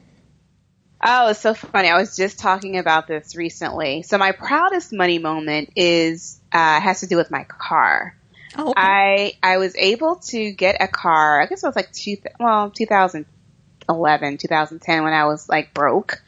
Oh, 1.07 1.29
it's 1.29 1.41
so 1.41 1.53
funny. 1.53 1.89
I 1.89 1.99
was 1.99 2.17
just 2.17 2.39
talking 2.39 2.79
about 2.79 3.07
this 3.07 3.37
recently. 3.37 4.03
So 4.03 4.17
my 4.17 4.33
proudest 4.33 4.91
money 4.91 5.19
moment 5.19 5.71
is 5.77 6.41
uh, 6.51 6.81
has 6.81 7.01
to 7.01 7.07
do 7.07 7.17
with 7.19 7.31
my 7.31 7.45
car. 7.45 8.17
Oh, 8.57 8.71
okay. 8.71 9.37
I 9.43 9.53
I 9.55 9.59
was 9.59 9.77
able 9.77 10.17
to 10.17 10.53
get 10.53 10.77
a 10.81 10.89
car. 10.89 11.43
I 11.43 11.47
guess 11.47 11.63
it 11.63 11.67
was 11.67 11.77
like 11.77 11.93
two 11.93 12.17
well 12.41 12.71
2011, 12.71 14.39
2010 14.39 15.03
when 15.03 15.13
I 15.13 15.27
was 15.27 15.47
like 15.47 15.75
broke, 15.75 16.23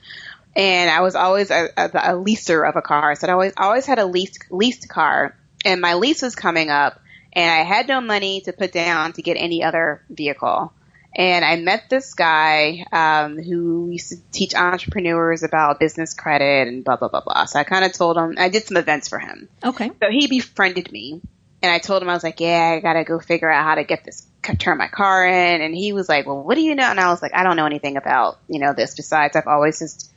and 0.54 0.90
I 0.90 1.00
was 1.00 1.14
always 1.14 1.50
a, 1.50 1.68
a, 1.76 1.87
a 1.87 2.12
leaser 2.12 2.68
of 2.68 2.76
a 2.76 2.82
car. 2.82 3.14
So 3.14 3.28
I 3.28 3.32
always 3.32 3.52
always 3.56 3.87
had 3.87 3.98
a 3.98 4.04
leased 4.04 4.44
leased 4.50 4.90
car, 4.90 5.35
and 5.64 5.80
my 5.80 5.94
lease 5.94 6.20
was 6.20 6.35
coming 6.35 6.68
up, 6.68 7.00
and 7.37 7.53
I 7.53 7.64
had 7.64 7.87
no 7.87 8.01
money 8.01 8.40
to 8.40 8.53
put 8.55 8.72
down 8.72 9.12
to 9.12 9.22
get 9.22 9.35
any 9.35 9.62
other 9.62 10.03
vehicle. 10.09 10.72
And 11.14 11.44
I 11.44 11.57
met 11.57 11.85
this 11.88 12.14
guy 12.14 12.85
um, 12.92 13.40
who 13.40 13.90
used 13.90 14.09
to 14.09 14.16
teach 14.33 14.55
entrepreneurs 14.55 15.42
about 15.42 15.79
business 15.79 16.14
credit 16.14 16.68
and 16.68 16.85
blah 16.85 16.96
blah 16.96 17.09
blah 17.09 17.20
blah. 17.20 17.44
So 17.44 17.59
I 17.59 17.64
kind 17.64 17.85
of 17.85 17.92
told 17.92 18.16
him 18.16 18.35
I 18.38 18.49
did 18.49 18.64
some 18.64 18.77
events 18.77 19.09
for 19.09 19.18
him. 19.18 19.49
Okay. 19.64 19.90
So 20.03 20.11
he 20.11 20.27
befriended 20.27 20.90
me, 20.90 21.20
and 21.62 21.72
I 21.72 21.79
told 21.79 22.03
him 22.03 22.11
I 22.11 22.14
was 22.14 22.25
like, 22.25 22.40
"Yeah, 22.40 22.75
I 22.77 22.81
gotta 22.81 23.05
go 23.05 23.18
figure 23.18 23.51
out 23.51 23.64
how 23.64 23.77
to 23.77 23.85
get 23.85 24.05
this 24.05 24.27
turn 24.59 24.77
my 24.77 24.88
car 24.88 25.27
in." 25.27 25.62
And 25.62 25.75
he 25.75 25.92
was 25.94 26.09
like, 26.09 26.27
"Well, 26.27 26.42
what 26.42 26.55
do 26.55 26.62
you 26.62 26.75
know?" 26.75 26.90
And 26.90 27.01
I 27.01 27.09
was 27.09 27.22
like, 27.22 27.35
"I 27.35 27.44
don't 27.44 27.57
know 27.57 27.66
anything 27.66 27.96
about 27.96 28.38
you 28.49 28.61
know 28.61 28.75
this. 28.75 28.94
Besides, 28.94 29.37
I've 29.37 29.46
always 29.46 29.79
just 29.79 30.12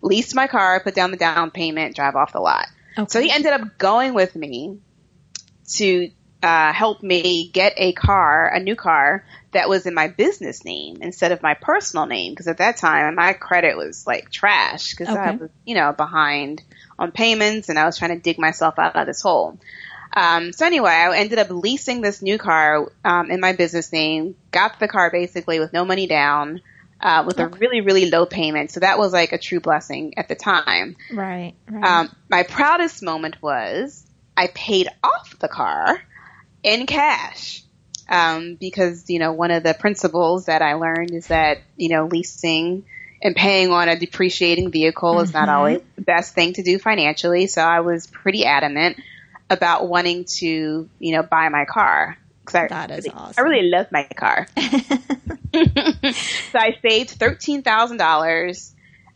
leased 0.00 0.34
my 0.34 0.46
car, 0.46 0.80
put 0.80 0.94
down 0.94 1.10
the 1.10 1.18
down 1.18 1.50
payment, 1.50 1.96
drive 1.96 2.16
off 2.16 2.32
the 2.32 2.40
lot." 2.40 2.66
Okay. 2.96 3.06
So 3.10 3.20
he 3.20 3.30
ended 3.30 3.52
up 3.52 3.76
going 3.76 4.14
with 4.14 4.34
me 4.34 4.78
to 5.74 6.10
uh, 6.44 6.74
helped 6.74 7.02
me 7.02 7.48
get 7.48 7.72
a 7.78 7.92
car, 7.92 8.48
a 8.48 8.60
new 8.60 8.76
car 8.76 9.24
that 9.52 9.66
was 9.66 9.86
in 9.86 9.94
my 9.94 10.08
business 10.08 10.62
name 10.62 10.98
instead 11.00 11.32
of 11.32 11.42
my 11.42 11.54
personal 11.54 12.04
name. 12.04 12.32
Because 12.32 12.48
at 12.48 12.58
that 12.58 12.76
time, 12.76 13.14
my 13.14 13.32
credit 13.32 13.78
was 13.78 14.06
like 14.06 14.30
trash 14.30 14.90
because 14.90 15.08
okay. 15.08 15.18
I 15.18 15.30
was, 15.30 15.50
you 15.64 15.74
know, 15.74 15.94
behind 15.94 16.62
on 16.98 17.12
payments 17.12 17.70
and 17.70 17.78
I 17.78 17.86
was 17.86 17.96
trying 17.96 18.10
to 18.10 18.20
dig 18.20 18.38
myself 18.38 18.78
out 18.78 18.94
of 18.94 19.06
this 19.06 19.22
hole. 19.22 19.58
Um, 20.14 20.52
so 20.52 20.66
anyway, 20.66 20.90
I 20.90 21.16
ended 21.16 21.38
up 21.38 21.48
leasing 21.48 22.02
this 22.02 22.20
new 22.20 22.36
car 22.36 22.92
um, 23.06 23.30
in 23.30 23.40
my 23.40 23.54
business 23.54 23.90
name. 23.90 24.36
Got 24.50 24.78
the 24.78 24.86
car 24.86 25.10
basically 25.10 25.60
with 25.60 25.72
no 25.72 25.86
money 25.86 26.06
down, 26.06 26.60
uh, 27.00 27.24
with 27.26 27.40
okay. 27.40 27.56
a 27.56 27.58
really 27.58 27.80
really 27.80 28.10
low 28.10 28.26
payment. 28.26 28.70
So 28.70 28.80
that 28.80 28.98
was 28.98 29.14
like 29.14 29.32
a 29.32 29.38
true 29.38 29.60
blessing 29.60 30.18
at 30.18 30.28
the 30.28 30.34
time. 30.34 30.96
Right. 31.10 31.54
right. 31.70 31.84
Um, 31.84 32.14
my 32.28 32.42
proudest 32.42 33.02
moment 33.02 33.40
was 33.40 34.06
I 34.36 34.48
paid 34.48 34.88
off 35.02 35.38
the 35.38 35.48
car 35.48 35.98
in 36.64 36.86
cash. 36.86 37.62
Um, 38.08 38.56
because, 38.56 39.08
you 39.08 39.18
know, 39.18 39.32
one 39.32 39.50
of 39.50 39.62
the 39.62 39.72
principles 39.72 40.46
that 40.46 40.60
I 40.60 40.74
learned 40.74 41.12
is 41.12 41.28
that, 41.28 41.58
you 41.76 41.88
know, 41.88 42.06
leasing 42.06 42.84
and 43.22 43.34
paying 43.34 43.70
on 43.70 43.88
a 43.88 43.98
depreciating 43.98 44.70
vehicle 44.70 45.14
mm-hmm. 45.14 45.24
is 45.24 45.32
not 45.32 45.48
mm-hmm. 45.48 45.56
always 45.56 45.80
the 45.96 46.02
best 46.02 46.34
thing 46.34 46.52
to 46.54 46.62
do 46.62 46.78
financially. 46.78 47.46
So 47.46 47.62
I 47.62 47.80
was 47.80 48.06
pretty 48.06 48.44
adamant 48.44 48.98
about 49.48 49.88
wanting 49.88 50.24
to, 50.24 50.88
you 50.98 51.12
know, 51.12 51.22
buy 51.22 51.48
my 51.48 51.64
car. 51.64 52.18
Cause 52.44 52.56
I, 52.56 52.68
that 52.68 52.90
is 52.90 53.06
really, 53.06 53.16
awesome. 53.16 53.34
I 53.38 53.48
really 53.48 53.70
love 53.70 53.86
my 53.90 54.04
car. 54.04 54.46
so 54.56 56.58
I 56.58 56.76
saved 56.82 57.18
$13,000 57.18 58.72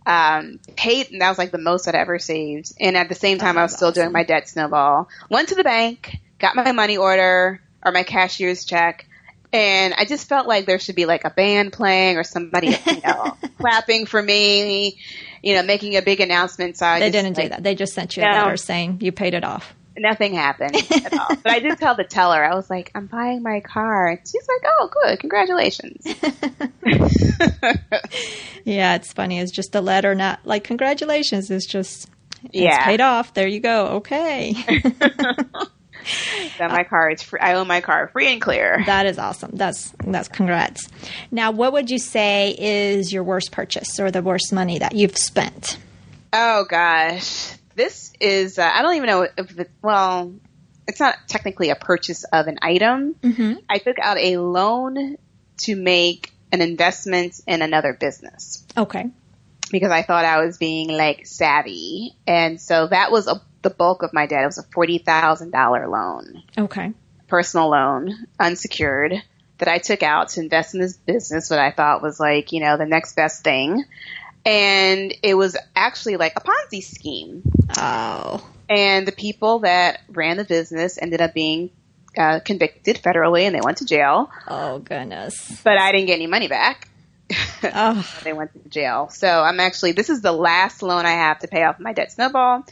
um, 0.07 0.61
paid, 0.75 1.11
and 1.11 1.21
that 1.21 1.29
was 1.29 1.37
like 1.37 1.51
the 1.51 1.59
most 1.59 1.87
I'd 1.87 1.95
ever 1.95 2.19
saved. 2.19 2.73
And 2.81 2.97
at 2.97 3.11
the 3.11 3.15
same 3.15 3.37
time, 3.37 3.59
I 3.59 3.63
was 3.63 3.75
still 3.75 3.89
awesome. 3.89 4.05
doing 4.05 4.13
my 4.13 4.25
debt 4.25 4.49
snowball. 4.49 5.11
Went 5.29 5.51
to 5.51 5.55
the 5.55 5.65
bank, 5.65 6.17
got 6.39 6.57
my 6.57 6.73
money 6.73 6.97
order 6.97 7.61
or 7.85 7.93
my 7.93 8.03
cashier's 8.03 8.65
check, 8.65 9.07
and 9.53 9.95
I 9.95 10.05
just 10.05 10.29
felt 10.29 10.47
like 10.47 10.67
there 10.67 10.79
should 10.79 10.97
be 10.97 11.07
like 11.07 11.25
a 11.25 11.31
band 11.31 11.73
playing 11.73 12.17
or 12.17 12.25
somebody, 12.25 12.69
you 12.87 13.01
know, 13.05 13.37
clapping 13.59 14.07
for 14.07 14.23
me. 14.23 14.99
you 15.43 15.55
know, 15.55 15.63
making 15.63 15.97
a 15.97 16.03
big 16.03 16.21
announcement. 16.21 16.77
So 16.77 16.85
I 16.85 16.99
They 16.99 17.11
didn't 17.11 17.35
do 17.35 17.49
that. 17.49 17.63
They 17.63 17.75
just 17.77 17.95
sent 17.95 18.17
you 18.17 18.25
a 18.25 18.27
No. 18.27 18.33
letter 18.33 18.57
saying 18.57 18.99
you 19.01 19.13
paid 19.13 19.35
it 19.35 19.45
off. 19.45 19.73
Nothing 19.97 20.35
happened 20.35 20.75
at 20.91 21.13
all. 21.13 21.37
But 21.43 21.47
I 21.53 21.59
did 21.61 21.79
tell 21.79 21.95
the 21.97 22.05
teller, 22.05 22.45
I 22.45 22.55
was 22.55 22.69
like, 22.71 22.91
I'm 22.95 23.07
buying 23.07 23.43
my 23.43 23.61
car. 23.61 24.09
And 24.09 24.19
she's 24.21 24.47
like, 24.49 24.71
oh, 24.79 24.91
good. 25.05 25.19
Congratulations. 25.21 26.05
Yeah, 28.65 28.97
it's 28.97 29.13
funny. 29.15 29.39
It's 29.39 29.51
just 29.53 29.75
a 29.75 29.81
letter, 29.81 30.15
not 30.15 30.41
like 30.45 30.63
congratulations. 30.65 31.51
It's 31.51 31.65
just 31.67 32.09
it's 32.45 32.53
Yeah. 32.55 32.85
paid 32.85 33.01
off. 33.01 33.33
There 33.33 33.49
you 33.49 33.61
go. 33.61 33.87
Okay. 34.03 34.55
That 36.59 36.71
my 36.71 36.85
car 36.85 37.11
is 37.11 37.23
free. 37.23 37.41
I 37.41 37.55
own 37.55 37.67
my 37.67 37.81
car 37.81 38.09
free 38.13 38.33
and 38.33 38.41
clear. 38.41 38.83
that 38.87 39.07
is 39.07 39.19
awesome. 39.19 39.51
That's 39.55 39.93
that's 40.05 40.29
congrats. 40.29 40.89
Now, 41.31 41.51
what 41.51 41.73
would 41.73 41.91
you 41.91 41.99
say 41.99 42.55
is 42.59 43.13
your 43.13 43.23
worst 43.25 43.53
purchase 43.53 43.99
or 44.01 44.11
the 44.11 44.23
worst 44.23 44.53
money 44.53 44.79
that 44.79 44.95
you've 44.95 45.17
spent? 45.17 45.79
Oh 46.33 46.65
gosh, 46.69 47.53
this 47.75 48.13
is. 48.21 48.59
Uh, 48.59 48.71
I 48.73 48.83
don't 48.83 48.97
even 48.97 49.07
know 49.07 49.29
if 49.37 49.59
it. 49.59 49.71
Well, 49.83 50.35
it's 50.87 51.01
not 51.01 51.17
technically 51.27 51.71
a 51.71 51.77
purchase 51.77 52.25
of 52.25 52.47
an 52.47 52.59
item. 52.63 53.15
Mm-hmm. 53.15 53.55
I 53.69 53.79
took 53.79 53.99
out 53.99 54.19
a 54.19 54.37
loan 54.39 55.17
to 55.59 55.77
make 55.77 56.33
an 56.53 56.63
investment 56.63 57.41
in 57.47 57.61
another 57.61 57.93
business 57.93 58.65
Okay. 58.75 59.05
because 59.71 59.91
I 59.91 60.01
thought 60.03 60.25
I 60.25 60.43
was 60.43 60.57
being 60.57 60.89
like 60.89 61.27
savvy, 61.27 62.15
and 62.27 62.59
so 62.61 62.87
that 62.87 63.11
was 63.13 63.27
a, 63.27 63.43
the 63.63 63.71
bulk 63.71 64.03
of 64.03 64.13
my 64.13 64.27
debt. 64.27 64.43
It 64.43 64.47
was 64.47 64.59
a 64.59 64.63
forty 64.63 64.99
thousand 64.99 65.51
dollar 65.51 65.89
loan, 65.89 66.43
Okay. 66.57 66.93
personal 67.27 67.71
loan, 67.71 68.27
unsecured. 68.39 69.15
That 69.59 69.67
I 69.67 69.79
took 69.79 70.05
out 70.05 70.29
to 70.31 70.41
invest 70.41 70.75
in 70.77 70.81
this 70.81 70.97
business, 70.97 71.51
what 71.51 71.59
I 71.59 71.73
thought 71.73 72.01
was 72.01 72.21
like, 72.21 72.53
you 72.53 72.61
know, 72.61 72.77
the 72.77 72.87
next 72.87 73.17
best 73.17 73.43
thing. 73.43 73.85
And 74.47 75.13
it 75.23 75.35
was 75.35 75.57
actually 75.75 76.17
like 76.17 76.35
a 76.37 76.41
Ponzi 76.41 76.81
scheme. 76.81 77.43
Oh. 77.77 78.49
And 78.69 79.05
the 79.05 79.11
people 79.11 79.59
that 79.61 80.01
ran 80.09 80.37
the 80.37 80.45
business 80.45 80.97
ended 81.01 81.21
up 81.21 81.35
being 81.35 81.71
uh, 82.17 82.39
convicted 82.45 83.01
federally 83.03 83.43
and 83.43 83.55
they 83.55 83.61
went 83.61 83.79
to 83.79 83.85
jail. 83.85 84.31
Oh 84.47 84.79
goodness. 84.79 85.61
But 85.65 85.77
I 85.77 85.91
didn't 85.91 86.07
get 86.07 86.15
any 86.15 86.29
money 86.29 86.47
back. 86.47 86.89
Oh. 87.63 88.09
They 88.23 88.33
went 88.33 88.53
to 88.53 88.69
jail. 88.69 89.09
So 89.11 89.29
I'm 89.29 89.59
actually, 89.61 89.93
this 89.93 90.11
is 90.11 90.21
the 90.23 90.33
last 90.33 90.81
loan 90.83 91.05
I 91.07 91.11
have 91.13 91.41
to 91.41 91.49
pay 91.49 91.65
off 91.65 91.81
my 91.81 91.93
debt 91.93 92.13
snowball. 92.13 92.65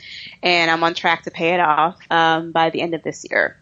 And 0.42 0.70
I'm 0.70 0.82
on 0.84 0.94
track 0.94 1.24
to 1.24 1.30
pay 1.32 1.54
it 1.54 1.60
off 1.60 1.98
um, 2.10 2.52
by 2.52 2.70
the 2.70 2.80
end 2.80 2.94
of 2.94 3.02
this 3.02 3.24
year. 3.28 3.58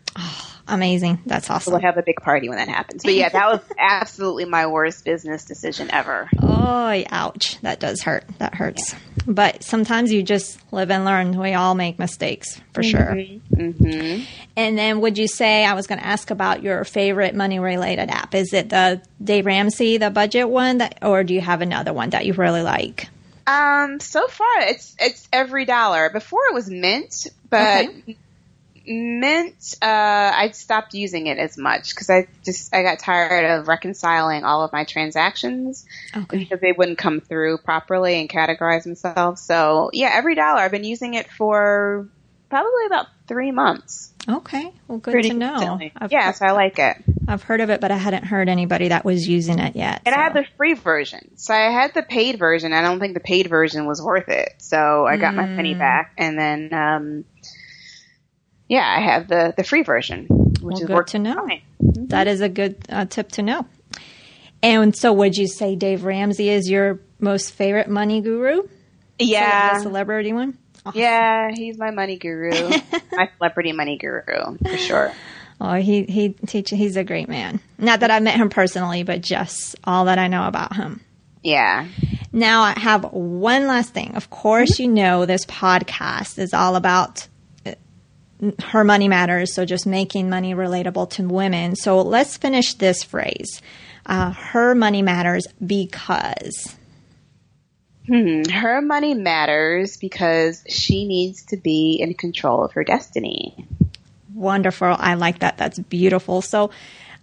Amazing. 0.69 1.21
That's 1.27 1.49
So 1.49 1.55
awesome. 1.55 1.73
we'll 1.73 1.83
have 1.83 1.97
a 1.97 2.03
big 2.03 2.17
party 2.17 2.49
when 2.49 2.59
that 2.59 2.69
happens. 2.69 3.03
But 3.05 3.15
yeah, 3.15 3.29
that 3.31 3.49
was 3.51 3.61
absolutely 3.79 4.45
my 4.45 4.67
worst 4.67 5.05
business 5.05 5.45
decision 5.47 5.91
ever. 5.91 6.29
Oh, 6.41 7.03
ouch. 7.11 7.59
That 7.63 7.81
does 7.81 8.03
hurt. 8.03 8.25
That 8.39 8.55
hurts. 8.55 8.95
But 9.27 9.65
sometimes 9.65 10.13
you 10.13 10.23
just 10.23 10.59
live 10.73 10.91
and 10.91 11.05
learn. 11.05 11.39
We 11.39 11.55
all 11.55 11.75
make 11.75 11.99
mistakes, 11.99 12.61
for 12.73 12.83
sure. 12.83 13.15
hmm 13.15 14.23
And 14.57 14.79
then 14.79 15.01
would 15.01 15.17
you 15.17 15.29
say, 15.29 15.65
I 15.65 15.75
was 15.75 15.87
going 15.87 15.99
to 15.99 16.07
ask 16.07 16.31
about 16.31 16.63
your 16.63 16.85
favorite 16.85 17.35
money 17.35 17.59
related 17.59 18.11
app. 18.11 18.35
Is 18.35 18.53
it 18.53 18.69
the 18.69 19.03
Dave 19.23 19.47
Ramsey, 19.47 19.97
the 19.97 20.11
budget 20.11 20.49
one, 20.49 20.79
that, 20.79 20.99
or 21.03 21.25
do 21.25 21.35
you 21.35 21.41
have 21.41 21.63
another 21.63 21.93
one 21.93 22.11
that 22.11 22.27
you 22.27 22.35
really 22.35 22.63
like? 22.63 23.09
Um, 23.47 24.01
so 24.01 24.27
far 24.27 24.61
it's 24.61 24.97
it's 24.99 25.29
EveryDollar. 25.29 26.13
Before 26.13 26.41
it 26.51 26.55
was 26.55 26.71
Mint, 26.71 27.27
but 27.51 27.89
Mint, 28.87 29.75
uh, 29.83 29.87
I 29.87 30.51
stopped 30.53 30.95
using 30.95 31.27
it 31.27 31.39
as 31.39 31.57
much 31.57 31.95
because 31.95 32.11
I 32.11 32.27
just 32.45 32.75
I 32.75 32.83
got 32.83 32.99
tired 32.99 33.45
of 33.61 33.69
reconciling 33.69 34.45
all 34.45 34.63
of 34.65 34.73
my 34.73 34.85
transactions 34.85 35.85
Okay. 36.17 36.39
because 36.39 36.61
they 36.61 36.73
wouldn't 36.73 36.99
come 36.99 37.21
through 37.21 37.59
properly 37.59 38.21
and 38.21 38.29
categorize 38.29 38.85
themselves. 38.85 39.43
So 39.43 39.91
yeah, 39.93 40.21
EveryDollar 40.21 40.59
I've 40.59 40.71
been 40.71 40.85
using 40.85 41.15
it 41.15 41.31
for 41.31 42.09
probably 42.51 42.87
about 42.87 43.07
three 43.27 43.51
months. 43.53 44.13
Okay. 44.29 44.71
Well, 44.89 44.99
good 44.99 45.13
Pretty 45.13 45.31
to 45.31 45.35
know. 45.35 45.79
I've, 45.97 46.11
yeah, 46.13 46.33
so 46.33 46.47
I 46.47 46.53
like 46.53 46.79
it. 46.79 46.97
I've 47.29 47.43
heard 47.43 47.61
of 47.61 47.69
it, 47.71 47.81
but 47.81 47.91
I 47.91 47.97
hadn't 47.97 48.25
heard 48.25 48.49
anybody 48.49 48.89
that 48.89 49.05
was 49.05 49.27
using 49.29 49.59
it 49.59 49.77
yet. 49.77 50.01
And 50.07 50.15
I 50.15 50.19
had 50.19 50.35
the 50.35 50.47
free 50.57 50.75
version. 50.75 51.37
So 51.37 51.53
I 51.55 51.71
had 51.71 51.93
the 51.95 52.03
paid 52.03 52.39
version. 52.39 52.73
I 52.73 52.81
don't 52.83 53.01
think 53.01 53.15
the 53.15 53.21
paid 53.21 53.49
version 53.49 53.87
was 53.87 54.01
worth 54.01 54.29
it. 54.29 54.51
So 54.59 55.07
I 55.07 55.17
got 55.17 55.35
my 55.35 55.45
Mm. 55.45 55.57
money 55.57 55.75
back. 55.75 56.13
And 56.17 56.39
then, 56.39 56.73
um, 56.73 57.25
yeah, 58.75 58.95
I 58.99 59.01
have 59.01 59.29
the, 59.29 59.55
the 59.57 59.63
free 59.65 59.83
version, 59.83 60.27
which 60.27 60.61
Well, 60.63 60.81
is 60.81 60.87
good 60.87 61.07
to 61.09 61.19
know. 61.21 61.35
fine. 61.47 61.63
That 62.09 62.27
is 62.27 62.41
a 62.41 62.49
good 62.49 62.77
uh, 62.89 63.05
tip 63.07 63.31
to 63.33 63.43
know. 63.43 63.67
And 64.63 64.97
so, 64.97 65.13
would 65.13 65.37
you 65.37 65.47
say 65.47 65.77
Dave 65.77 66.05
Ramsey 66.05 66.49
is 66.49 66.69
your 66.69 67.01
most 67.21 67.53
favorite 67.53 67.89
money 67.89 68.21
guru? 68.21 68.63
Yeah. 69.19 69.79
celebrity 69.81 70.33
one. 70.33 70.59
Yeah, 70.93 71.51
he's 71.55 71.79
my 71.79 71.91
money 71.93 72.17
guru. 72.19 72.51
my 73.13 73.31
celebrity 73.39 73.73
money 73.73 73.97
guru, 73.97 74.59
for 74.59 74.77
sure. 74.77 75.13
Oh, 75.61 75.75
he 75.75 76.03
he 76.05 76.31
teach. 76.31 76.71
He's 76.71 76.97
a 76.97 77.05
great 77.05 77.29
man. 77.29 77.61
Not 77.79 78.01
that 78.01 78.11
I 78.11 78.19
met 78.21 78.37
him 78.37 78.51
personally, 78.51 79.03
but 79.05 79.21
just 79.21 79.77
all 79.85 80.07
that 80.07 80.19
I 80.19 80.27
know 80.29 80.47
about 80.47 80.75
him. 80.77 81.01
Yeah. 81.43 81.87
Now 82.33 82.63
I 82.63 82.73
have 82.79 83.05
one 83.13 83.67
last 83.67 83.95
thing. 83.95 84.17
Of 84.17 84.31
course, 84.31 84.79
you 84.81 84.89
know 84.89 85.25
this 85.27 85.47
podcast 85.47 86.39
is 86.39 86.53
all 86.53 86.75
about 86.77 87.29
her 88.65 88.85
money 88.85 89.09
matters. 89.09 89.55
So 89.55 89.65
just 89.65 89.87
making 89.87 90.29
money 90.29 90.55
relatable 90.55 91.11
to 91.11 91.29
women. 91.29 91.77
So 91.77 92.03
let's 92.03 92.37
finish 92.37 92.75
this 92.75 93.03
phrase. 93.03 93.63
Uh, 94.07 94.33
her 94.33 94.75
money 94.75 95.03
matters 95.03 95.47
because. 95.65 96.77
Hmm. 98.07 98.43
Her 98.45 98.83
money 98.83 99.15
matters 99.15 99.97
because 99.97 100.63
she 100.69 101.07
needs 101.07 101.45
to 101.47 101.57
be 101.57 101.99
in 102.01 102.15
control 102.15 102.65
of 102.65 102.73
her 102.73 102.85
destiny. 102.85 103.67
Wonderful. 104.35 104.95
I 104.99 105.15
like 105.15 105.39
that. 105.39 105.57
That's 105.57 105.79
beautiful. 105.79 106.43
So, 106.43 106.71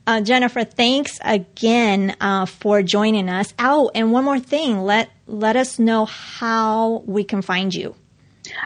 uh, 0.07 0.21
Jennifer, 0.21 0.63
thanks 0.63 1.19
again 1.23 2.15
uh, 2.19 2.47
for 2.47 2.81
joining 2.81 3.29
us. 3.29 3.53
Oh, 3.60 3.91
and 3.93 4.12
one 4.12 4.25
more 4.25 4.39
thing. 4.39 4.81
Let 4.81 5.10
let 5.27 5.55
us 5.55 5.77
know 5.77 6.05
how 6.05 7.03
we 7.05 7.23
can 7.23 7.41
find 7.43 7.73
you. 7.73 7.95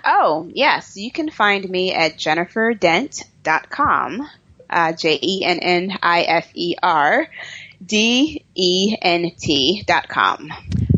Oh, 0.04 0.50
yes. 0.54 0.98
You 0.98 1.12
can 1.12 1.30
find 1.30 1.70
me 1.70 1.94
at 1.94 2.18
jenniferdent.com. 2.18 4.30
Uh, 4.68 4.94
J 4.94 5.20
E 5.22 5.46
N 5.46 5.60
N 5.60 5.96
I 6.02 6.24
F 6.24 6.50
E 6.56 6.74
R 6.82 7.28
D 7.86 8.44
E 8.56 8.96
N 9.00 9.32
T 9.38 9.84
dot 9.86 10.10
com. 10.10 10.52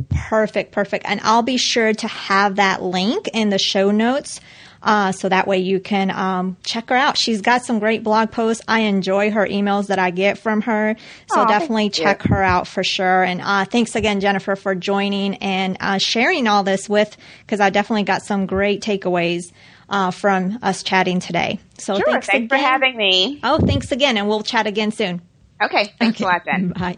Perfect, 0.10 0.72
perfect. 0.72 1.06
And 1.08 1.20
I'll 1.22 1.42
be 1.42 1.58
sure 1.58 1.94
to 1.94 2.08
have 2.08 2.56
that 2.56 2.82
link 2.82 3.28
in 3.34 3.50
the 3.50 3.60
show 3.60 3.92
notes. 3.92 4.40
Uh, 4.82 5.12
so 5.12 5.28
that 5.30 5.48
way 5.48 5.58
you 5.60 5.80
can 5.80 6.12
um, 6.12 6.58
check 6.64 6.90
her 6.90 6.96
out. 6.96 7.18
She's 7.18 7.42
got 7.42 7.64
some 7.66 7.80
great 7.80 8.04
blog 8.04 8.32
posts. 8.32 8.64
I 8.68 8.82
enjoy 8.82 9.32
her 9.32 9.46
emails 9.48 9.88
that 9.88 10.00
I 10.00 10.12
get 10.12 10.38
from 10.38 10.62
her. 10.62 10.96
So 11.30 11.42
Aw, 11.42 11.46
thank 11.46 11.50
definitely 11.50 11.84
you. 11.86 11.90
check 11.92 12.22
her 12.24 12.42
out 12.44 12.68
for 12.68 12.84
sure. 12.84 13.24
And 13.24 13.42
uh, 13.42 13.66
thanks 13.66 13.96
again, 13.96 14.20
Jennifer, 14.20 14.56
for 14.56 14.76
joining 14.76 15.36
and 15.36 15.78
uh, 15.80 15.98
sharing 15.98 16.48
all 16.48 16.64
this 16.64 16.88
with, 16.88 17.16
because 17.42 17.60
I 17.60 17.70
definitely 17.70 18.04
got 18.04 18.22
some 18.22 18.46
great 18.46 18.82
takeaways 18.82 19.52
uh, 19.90 20.12
from 20.12 20.60
us 20.62 20.84
chatting 20.84 21.20
today. 21.20 21.60
So 21.78 21.96
Sure. 21.96 22.04
thanks, 22.06 22.28
Thanks, 22.28 22.54
for 22.54 22.58
having 22.58 22.96
me. 22.98 23.40
Oh, 23.44 23.58
thanks 23.60 23.92
again. 23.92 24.18
And 24.18 24.28
we'll 24.28 24.44
chat 24.44 24.68
again 24.68 24.92
soon. 24.92 25.22
Okay. 25.62 25.94
Thanks 26.00 26.20
a 26.22 26.24
lot, 26.24 26.46
Jen. 26.46 26.70
Bye. 26.78 26.98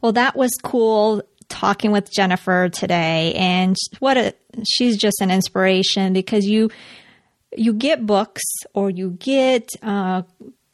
Well, 0.00 0.12
that 0.12 0.36
was 0.36 0.50
cool 0.62 1.22
talking 1.52 1.92
with 1.92 2.10
Jennifer 2.10 2.70
today, 2.70 3.34
and 3.34 3.76
what 4.00 4.16
a 4.16 4.34
she's 4.66 4.96
just 4.96 5.20
an 5.20 5.30
inspiration 5.30 6.12
because 6.12 6.46
you 6.46 6.70
you 7.54 7.74
get 7.74 8.06
books 8.06 8.42
or 8.72 8.90
you 8.90 9.10
get 9.20 9.68
uh, 9.82 10.22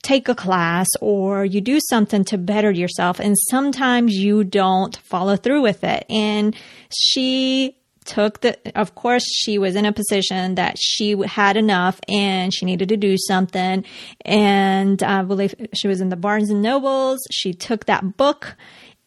take 0.03 0.29
a 0.29 0.35
class 0.35 0.87
or 1.01 1.45
you 1.45 1.61
do 1.61 1.81
something 1.91 2.25
to 2.25 2.39
better 2.39 2.71
yourself, 2.71 3.19
and 3.19 3.37
sometimes 3.51 4.15
you 4.15 4.45
don't 4.45 4.97
follow 4.99 5.37
through 5.37 5.63
with 5.63 5.83
it. 5.83 6.07
And 6.09 6.57
she 6.91 7.77
took 8.09 8.41
the 8.41 8.57
of 8.75 8.95
course 8.95 9.23
she 9.27 9.59
was 9.59 9.77
in 9.77 9.85
a 9.85 9.93
position 9.93 10.55
that 10.55 10.77
she 10.79 11.15
had 11.27 11.59
enough 11.59 12.01
and 12.09 12.55
she 12.55 12.65
needed 12.65 12.89
to 12.89 12.97
do 12.97 13.17
something 13.19 13.85
and 14.25 15.03
i 15.03 15.23
believe 15.23 15.55
she 15.75 15.87
was 15.87 16.01
in 16.01 16.09
the 16.09 16.17
barnes 16.17 16.49
and 16.49 16.63
nobles 16.63 17.21
she 17.31 17.53
took 17.53 17.85
that 17.85 18.17
book 18.17 18.57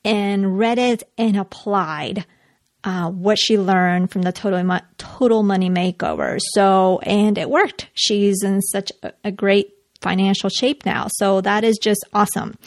and 0.04 0.58
read 0.58 0.78
it 0.78 1.04
and 1.18 1.38
applied 1.38 2.26
uh, 2.84 3.10
what 3.10 3.38
she 3.38 3.58
learned 3.58 4.12
from 4.12 4.24
the 4.24 4.32
total 4.32 4.64
Mo- 4.64 4.80
total 4.98 5.44
money 5.44 5.70
makeover 5.70 6.40
so 6.54 7.00
and 7.04 7.38
it 7.38 7.50
worked 7.50 7.88
she's 7.94 8.44
in 8.44 8.62
such 8.62 8.92
a, 9.04 9.14
a 9.26 9.32
great 9.32 9.74
financial 10.02 10.50
shape 10.50 10.86
now 10.86 11.08
so 11.18 11.42
that 11.42 11.64
is 11.64 11.78
just 11.78 12.04
awesome 12.14 12.58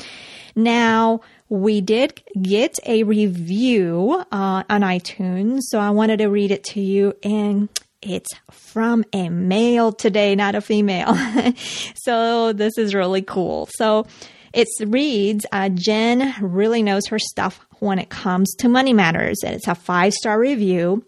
now 0.55 1.20
we 1.49 1.81
did 1.81 2.23
get 2.40 2.79
a 2.87 3.03
review 3.03 4.25
uh, 4.33 4.62
on 4.68 4.81
iTunes, 4.81 5.61
so 5.68 5.79
I 5.79 5.90
wanted 5.90 6.18
to 6.18 6.27
read 6.27 6.51
it 6.51 6.64
to 6.64 6.81
you, 6.81 7.14
and 7.23 7.68
it's 8.03 8.31
from 8.51 9.05
a 9.12 9.29
male 9.29 9.92
today, 9.92 10.35
not 10.35 10.55
a 10.55 10.61
female. 10.61 11.14
so 11.94 12.53
this 12.53 12.77
is 12.79 12.94
really 12.94 13.23
cool. 13.23 13.68
So 13.73 14.07
it 14.54 14.68
reads, 14.86 15.44
uh, 15.52 15.68
Jen 15.68 16.34
really 16.40 16.82
knows 16.82 17.08
her 17.08 17.18
stuff 17.18 17.60
when 17.80 17.98
it 17.98 18.08
comes 18.08 18.54
to 18.56 18.68
money 18.68 18.92
matters. 18.92 19.40
And 19.44 19.54
it's 19.54 19.68
a 19.68 19.74
five 19.74 20.14
star 20.14 20.38
review. 20.38 21.04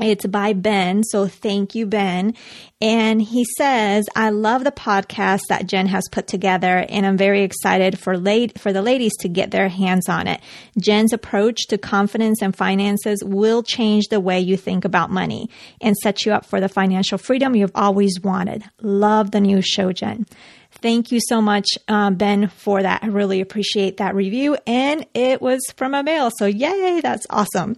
It's 0.00 0.26
by 0.26 0.52
Ben. 0.52 1.02
So 1.02 1.26
thank 1.26 1.74
you, 1.74 1.84
Ben. 1.84 2.34
And 2.80 3.20
he 3.20 3.44
says, 3.56 4.06
I 4.14 4.30
love 4.30 4.62
the 4.62 4.70
podcast 4.70 5.40
that 5.48 5.66
Jen 5.66 5.88
has 5.88 6.04
put 6.12 6.28
together 6.28 6.86
and 6.88 7.04
I'm 7.04 7.16
very 7.16 7.42
excited 7.42 7.98
for 7.98 8.16
late, 8.16 8.60
for 8.60 8.72
the 8.72 8.80
ladies 8.80 9.16
to 9.18 9.28
get 9.28 9.50
their 9.50 9.68
hands 9.68 10.08
on 10.08 10.28
it. 10.28 10.40
Jen's 10.80 11.12
approach 11.12 11.66
to 11.66 11.78
confidence 11.78 12.40
and 12.40 12.54
finances 12.54 13.24
will 13.24 13.64
change 13.64 14.06
the 14.06 14.20
way 14.20 14.38
you 14.38 14.56
think 14.56 14.84
about 14.84 15.10
money 15.10 15.50
and 15.80 15.96
set 15.96 16.24
you 16.24 16.32
up 16.32 16.44
for 16.44 16.60
the 16.60 16.68
financial 16.68 17.18
freedom 17.18 17.56
you've 17.56 17.72
always 17.74 18.20
wanted. 18.20 18.62
Love 18.80 19.32
the 19.32 19.40
new 19.40 19.60
show, 19.60 19.90
Jen. 19.90 20.26
Thank 20.70 21.10
you 21.10 21.18
so 21.20 21.40
much, 21.40 21.66
uh, 21.88 22.10
Ben, 22.10 22.48
for 22.48 22.82
that. 22.82 23.02
I 23.02 23.08
really 23.08 23.40
appreciate 23.40 23.96
that 23.96 24.14
review. 24.14 24.56
And 24.66 25.06
it 25.12 25.42
was 25.42 25.60
from 25.76 25.94
a 25.94 26.02
male. 26.02 26.30
So 26.38 26.46
yay, 26.46 27.00
that's 27.02 27.26
awesome. 27.30 27.76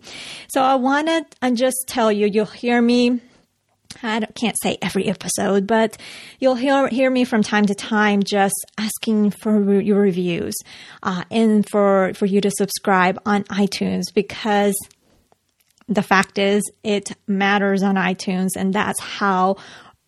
So 0.48 0.60
I 0.60 0.74
want 0.74 1.08
to 1.08 1.50
just 1.52 1.78
tell 1.86 2.12
you, 2.12 2.28
you'll 2.30 2.44
hear 2.44 2.80
me 2.80 3.20
I 4.02 4.20
can't 4.34 4.56
say 4.62 4.78
every 4.80 5.06
episode, 5.08 5.66
but 5.66 5.96
you'll 6.38 6.54
hear, 6.54 6.88
hear 6.88 7.10
me 7.10 7.24
from 7.24 7.42
time 7.42 7.66
to 7.66 7.74
time 7.74 8.22
just 8.22 8.54
asking 8.78 9.32
for 9.32 9.80
your 9.80 10.00
reviews 10.00 10.54
uh, 11.02 11.24
and 11.30 11.68
for, 11.68 12.12
for 12.14 12.26
you 12.26 12.40
to 12.40 12.50
subscribe 12.50 13.20
on 13.26 13.44
iTunes 13.44 14.04
because 14.14 14.74
the 15.88 16.02
fact 16.02 16.38
is 16.38 16.62
it 16.84 17.12
matters 17.26 17.82
on 17.82 17.96
iTunes 17.96 18.50
and 18.56 18.72
that's 18.72 19.00
how 19.00 19.56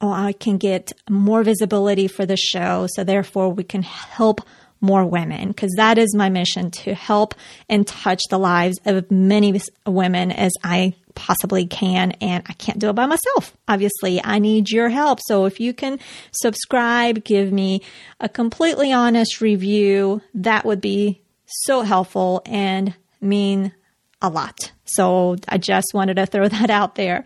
oh, 0.03 0.11
I 0.13 0.33
can 0.33 0.59
get 0.59 0.93
more 1.09 1.43
visibility 1.45 2.09
for 2.09 2.27
the 2.27 2.37
show. 2.37 2.87
So 2.95 3.05
therefore 3.05 3.51
we 3.51 3.65
can 3.65 3.83
help 3.83 4.41
more 4.81 5.07
women 5.07 5.49
because 5.49 5.71
that 5.77 5.97
is 5.97 6.15
my 6.15 6.29
mission 6.29 6.73
to 6.73 6.93
help 6.93 7.37
and 7.69 7.87
touch 7.87 8.21
the 8.29 8.39
lives 8.39 8.79
of 8.85 9.09
many 9.13 9.61
women 9.87 10.33
as 10.33 10.51
I 10.65 10.95
possibly 11.15 11.67
can. 11.67 12.13
And 12.21 12.43
I 12.49 12.53
can't 12.55 12.81
do 12.81 12.89
it 12.91 12.95
by 12.95 13.07
myself. 13.07 13.57
Obviously, 13.69 14.23
I 14.23 14.41
need 14.41 14.71
your 14.71 14.89
help. 14.89 15.21
So 15.23 15.45
if 15.45 15.61
you 15.61 15.73
can 15.73 16.01
subscribe, 16.33 17.23
give 17.23 17.53
me 17.53 17.83
a 18.19 18.29
completely 18.29 18.93
honest 18.93 19.41
review, 19.41 20.21
that 20.35 20.65
would 20.65 20.81
be 20.81 21.23
so 21.47 21.83
helpful 21.83 22.43
and 22.45 22.95
mean 23.21 23.73
a 24.21 24.29
lot. 24.29 24.73
So 24.85 25.37
I 25.49 25.59
just 25.59 25.95
wanted 25.95 26.17
to 26.17 26.27
throw 26.27 26.49
that 26.49 26.71
out 26.71 26.97
there. 26.97 27.25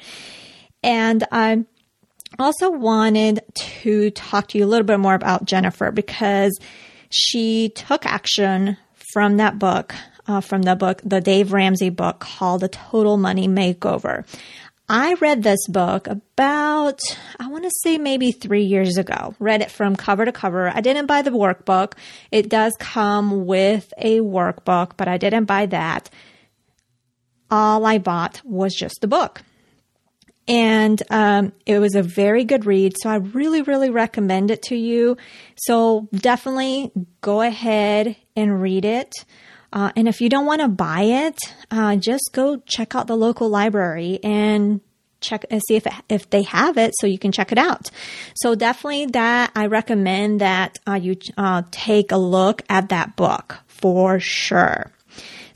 And 0.82 1.24
I 1.32 1.64
also 2.38 2.70
wanted 2.70 3.40
to 3.54 4.10
talk 4.10 4.48
to 4.48 4.58
you 4.58 4.64
a 4.64 4.68
little 4.68 4.86
bit 4.86 4.98
more 4.98 5.14
about 5.14 5.44
Jennifer 5.44 5.90
because 5.90 6.58
she 7.10 7.70
took 7.70 8.04
action 8.04 8.76
from 9.12 9.36
that 9.38 9.58
book, 9.58 9.94
uh, 10.26 10.40
from 10.40 10.62
the 10.62 10.76
book, 10.76 11.00
the 11.04 11.20
Dave 11.20 11.52
Ramsey 11.52 11.90
book 11.90 12.20
called 12.20 12.60
The 12.60 12.68
Total 12.68 13.16
Money 13.16 13.48
Makeover. 13.48 14.24
I 14.88 15.14
read 15.14 15.42
this 15.42 15.66
book 15.68 16.06
about, 16.06 17.00
I 17.40 17.48
want 17.48 17.64
to 17.64 17.70
say 17.82 17.98
maybe 17.98 18.30
three 18.30 18.62
years 18.62 18.96
ago. 18.98 19.34
Read 19.40 19.60
it 19.60 19.70
from 19.70 19.96
cover 19.96 20.24
to 20.24 20.30
cover. 20.30 20.68
I 20.68 20.80
didn't 20.80 21.06
buy 21.06 21.22
the 21.22 21.30
workbook. 21.30 21.94
It 22.30 22.48
does 22.48 22.72
come 22.78 23.46
with 23.46 23.92
a 23.98 24.20
workbook, 24.20 24.92
but 24.96 25.08
I 25.08 25.18
didn't 25.18 25.46
buy 25.46 25.66
that. 25.66 26.08
All 27.50 27.84
I 27.84 27.98
bought 27.98 28.42
was 28.44 28.74
just 28.74 29.00
the 29.00 29.08
book. 29.08 29.42
And 30.48 31.02
um, 31.10 31.52
it 31.64 31.78
was 31.78 31.94
a 31.94 32.02
very 32.02 32.44
good 32.44 32.66
read. 32.66 32.94
So 33.00 33.10
I 33.10 33.16
really, 33.16 33.62
really 33.62 33.90
recommend 33.90 34.50
it 34.50 34.62
to 34.62 34.76
you. 34.76 35.16
So 35.56 36.08
definitely 36.14 36.92
go 37.20 37.42
ahead 37.42 38.16
and 38.36 38.62
read 38.62 38.84
it. 38.84 39.12
Uh, 39.72 39.90
and 39.96 40.08
if 40.08 40.20
you 40.20 40.28
don't 40.28 40.46
want 40.46 40.62
to 40.62 40.68
buy 40.68 41.02
it, 41.02 41.36
uh, 41.70 41.96
just 41.96 42.30
go 42.32 42.56
check 42.58 42.94
out 42.94 43.08
the 43.08 43.16
local 43.16 43.48
library 43.48 44.20
and 44.22 44.80
check 45.20 45.44
and 45.50 45.60
see 45.66 45.76
if 45.76 45.86
if 46.08 46.30
they 46.30 46.42
have 46.42 46.78
it, 46.78 46.94
so 47.00 47.06
you 47.06 47.18
can 47.18 47.32
check 47.32 47.50
it 47.50 47.58
out. 47.58 47.90
So 48.36 48.54
definitely 48.54 49.06
that 49.06 49.50
I 49.54 49.66
recommend 49.66 50.40
that 50.40 50.78
uh, 50.86 50.94
you 50.94 51.16
uh, 51.36 51.62
take 51.70 52.12
a 52.12 52.16
look 52.16 52.62
at 52.68 52.90
that 52.90 53.16
book 53.16 53.58
for 53.66 54.20
sure. 54.20 54.92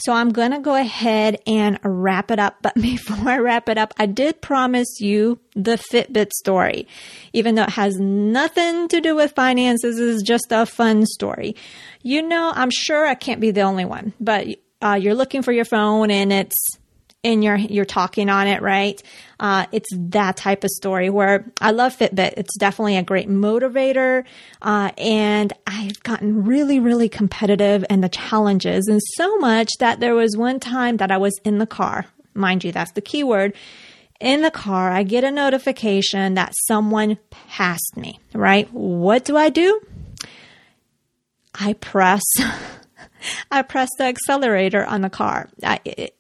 So 0.01 0.13
I'm 0.13 0.31
going 0.31 0.51
to 0.53 0.59
go 0.59 0.75
ahead 0.75 1.41
and 1.47 1.79
wrap 1.83 2.31
it 2.31 2.39
up. 2.39 2.57
But 2.63 2.75
before 2.81 3.29
I 3.29 3.39
wrap 3.39 3.69
it 3.69 3.79
up, 3.79 3.95
I 3.99 4.07
did 4.07 4.41
promise 4.41 5.01
you 5.01 5.39
the 5.55 5.77
Fitbit 5.77 6.33
story. 6.33 6.87
Even 7.33 7.55
though 7.55 7.65
it 7.65 7.71
has 7.71 7.99
nothing 7.99 8.89
to 8.89 9.01
do 9.01 9.15
with 9.15 9.33
finances, 9.33 9.99
is 9.99 10.23
just 10.23 10.47
a 10.51 10.67
fun 10.67 11.07
story. 11.07 11.57
You 12.03 12.23
know, 12.23 12.53
I'm 12.55 12.71
sure 12.71 13.07
I 13.07 13.15
can't 13.15 13.41
be 13.41 13.51
the 13.51 13.63
only 13.63 13.85
one, 13.85 14.13
but 14.21 14.47
uh, 14.83 14.99
you're 15.01 15.15
looking 15.15 15.43
for 15.43 15.53
your 15.53 15.65
phone 15.65 16.11
and 16.11 16.33
it's 16.33 16.57
and 17.23 17.45
you're 17.45 17.57
you're 17.57 17.85
talking 17.85 18.29
on 18.29 18.47
it, 18.47 18.63
right? 18.63 19.03
Uh, 19.39 19.67
it's 19.73 19.89
that 19.95 20.37
type 20.37 20.65
of 20.65 20.71
story 20.71 21.11
where 21.11 21.51
I 21.61 21.71
love 21.73 21.97
Fitbit. 21.97 22.35
It's 22.37 22.57
definitely 22.59 22.97
a 22.97 23.03
great 23.03 23.29
motivator, 23.29 24.25
uh, 24.63 24.91
and 24.97 25.53
I've 25.67 26.03
gotten 26.03 26.45
really, 26.45 26.81
really 26.81 27.09
competitive 27.09 27.85
in 27.91 28.01
the 28.01 28.09
challenges, 28.09 28.87
and 28.89 29.01
so 29.15 29.37
much 29.39 29.71
that 29.81 30.01
there 30.01 30.15
was 30.15 30.37
one 30.37 30.61
time 30.61 30.97
that 30.99 31.11
I 31.11 31.19
was 31.19 31.39
in 31.45 31.59
the 31.59 31.67
car. 31.67 32.07
Mind 32.35 32.65
you, 32.65 32.73
that's 32.73 32.93
the 32.93 33.01
keyword. 33.01 33.55
In 34.21 34.43
the 34.43 34.51
car, 34.51 34.91
I 34.91 35.03
get 35.03 35.25
a 35.25 35.31
notification 35.31 36.35
that 36.35 36.53
someone 36.69 37.19
passed 37.31 37.97
me, 37.97 38.21
right? 38.35 38.71
What 38.71 39.25
do 39.25 39.37
I 39.37 39.49
do? 39.49 39.81
I 41.55 41.73
press, 41.73 42.23
I 43.51 43.63
press 43.63 43.89
the 43.97 44.05
accelerator 44.05 44.85
on 44.85 45.01
the 45.01 45.09
car. 45.09 45.49
I, 45.63 45.81
it, 45.87 46.15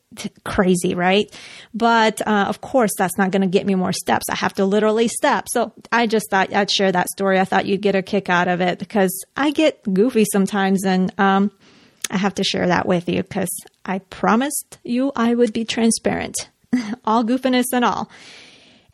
crazy, 0.44 0.94
right? 0.94 1.26
But 1.74 2.26
uh, 2.26 2.46
of 2.48 2.60
course, 2.60 2.90
that's 2.98 3.16
not 3.16 3.30
going 3.30 3.42
to 3.42 3.48
get 3.48 3.66
me 3.66 3.74
more 3.74 3.92
steps. 3.92 4.26
I 4.30 4.34
have 4.34 4.54
to 4.54 4.64
literally 4.64 5.08
step. 5.08 5.46
So 5.50 5.72
I 5.92 6.06
just 6.06 6.30
thought 6.30 6.52
I'd 6.52 6.70
share 6.70 6.92
that 6.92 7.08
story. 7.08 7.38
I 7.38 7.44
thought 7.44 7.66
you'd 7.66 7.82
get 7.82 7.94
a 7.94 8.02
kick 8.02 8.28
out 8.28 8.48
of 8.48 8.60
it 8.60 8.78
because 8.78 9.12
I 9.36 9.50
get 9.50 9.82
goofy 9.92 10.24
sometimes, 10.30 10.84
and 10.84 11.12
um, 11.18 11.50
I 12.10 12.16
have 12.16 12.34
to 12.36 12.44
share 12.44 12.66
that 12.66 12.86
with 12.86 13.08
you 13.08 13.22
because 13.22 13.50
I 13.84 13.98
promised 13.98 14.78
you 14.84 15.12
I 15.14 15.34
would 15.34 15.52
be 15.52 15.64
transparent, 15.64 16.36
all 17.04 17.24
goofiness 17.24 17.66
and 17.72 17.84
all. 17.84 18.10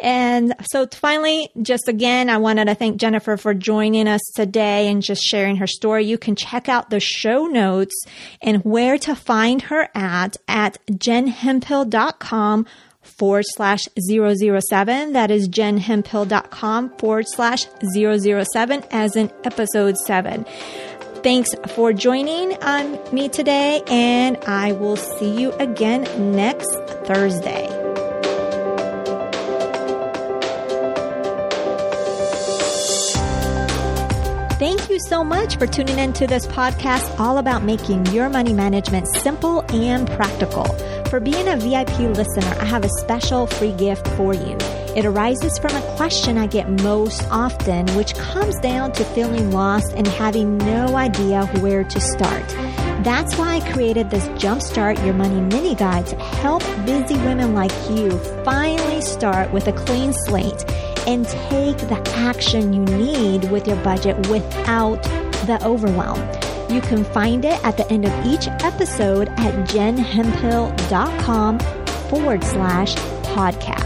And 0.01 0.55
so 0.71 0.87
finally, 0.87 1.51
just 1.63 1.89
again, 1.89 2.29
I 2.29 2.37
wanted 2.39 2.67
to 2.67 2.75
thank 2.75 2.99
Jennifer 2.99 3.37
for 3.37 3.55
joining 3.55 4.09
us 4.09 4.21
today 4.35 4.89
and 4.89 5.03
just 5.03 5.23
sharing 5.23 5.57
her 5.57 5.67
story. 5.67 6.05
You 6.05 6.19
can 6.19 6.37
check 6.37 6.69
out 6.69 6.91
the 6.91 7.01
show 7.01 7.47
notes 7.47 7.95
and 8.43 8.65
where 8.65 8.99
to 8.99 9.15
find 9.15 9.63
her 9.63 9.89
at 9.95 10.37
at 10.49 10.79
jenhemphill.com 10.91 12.67
forward 13.03 13.45
slash 13.47 13.85
007. 13.99 15.13
That 15.13 15.31
is 15.31 15.49
jenhemphill.com 15.49 16.97
forward 16.99 17.27
slash 17.29 17.67
007 17.95 18.85
as 18.91 19.17
in 19.17 19.33
episode 19.45 19.97
7. 19.97 20.45
Thanks 21.23 21.55
for 21.75 21.93
joining 21.93 22.63
on 22.63 22.99
me 23.13 23.29
today, 23.29 23.83
and 23.89 24.37
I 24.47 24.73
will 24.73 24.97
see 24.97 25.41
you 25.41 25.53
again 25.55 26.05
next 26.37 26.71
Thursday. 27.05 27.76
You 34.97 35.01
so 35.01 35.23
much 35.23 35.59
for 35.59 35.67
tuning 35.67 35.99
in 35.99 36.11
to 36.11 36.27
this 36.27 36.47
podcast 36.47 37.21
all 37.21 37.37
about 37.37 37.63
making 37.63 38.07
your 38.07 38.31
money 38.31 38.55
management 38.55 39.07
simple 39.07 39.63
and 39.69 40.09
practical. 40.13 40.65
For 41.11 41.21
being 41.21 41.49
a 41.49 41.57
VIP 41.57 41.99
listener, 42.17 42.57
I 42.59 42.65
have 42.65 42.83
a 42.83 42.89
special 43.01 43.47
free 43.47 43.73
gift 43.73 44.09
for 44.17 44.33
you. 44.33 44.57
It 44.97 45.05
arises 45.05 45.59
from 45.59 45.77
a 45.77 45.83
question 45.97 46.39
I 46.39 46.47
get 46.47 46.71
most 46.81 47.23
often, 47.31 47.87
which 47.89 48.15
comes 48.15 48.59
down 48.61 48.93
to 48.93 49.05
feeling 49.05 49.51
lost 49.51 49.93
and 49.93 50.07
having 50.07 50.57
no 50.57 50.97
idea 50.97 51.45
where 51.61 51.85
to 51.85 52.01
start. 52.01 52.49
That's 53.05 53.37
why 53.37 53.57
I 53.57 53.73
created 53.73 54.09
this 54.09 54.25
Jumpstart 54.43 55.05
Your 55.05 55.13
Money 55.13 55.43
mini 55.43 55.75
guide 55.75 56.07
to 56.07 56.17
help 56.17 56.63
busy 56.87 57.17
women 57.17 57.53
like 57.53 57.73
you 57.91 58.17
finally 58.45 59.03
start 59.03 59.53
with 59.53 59.69
a 59.69 59.75
clean 59.75 60.15
slate 60.15 60.65
and 61.07 61.27
take 61.27 61.79
the 61.79 62.03
action 62.17 62.73
you 62.73 62.85
need 62.85 63.51
with 63.51 63.67
your 63.67 63.77
budget 63.83 64.17
without 64.29 65.03
the 65.47 65.59
overwhelm. 65.65 66.21
You 66.71 66.81
can 66.81 67.05
find 67.05 67.45
it 67.45 67.65
at 67.65 67.77
the 67.77 67.91
end 67.93 68.05
of 68.05 68.27
each 68.27 68.49
episode 68.49 69.29
at 69.39 69.55
jenhemphill.com 69.69 71.59
forward 72.11 72.43
slash 72.43 72.95
podcast. 73.35 73.86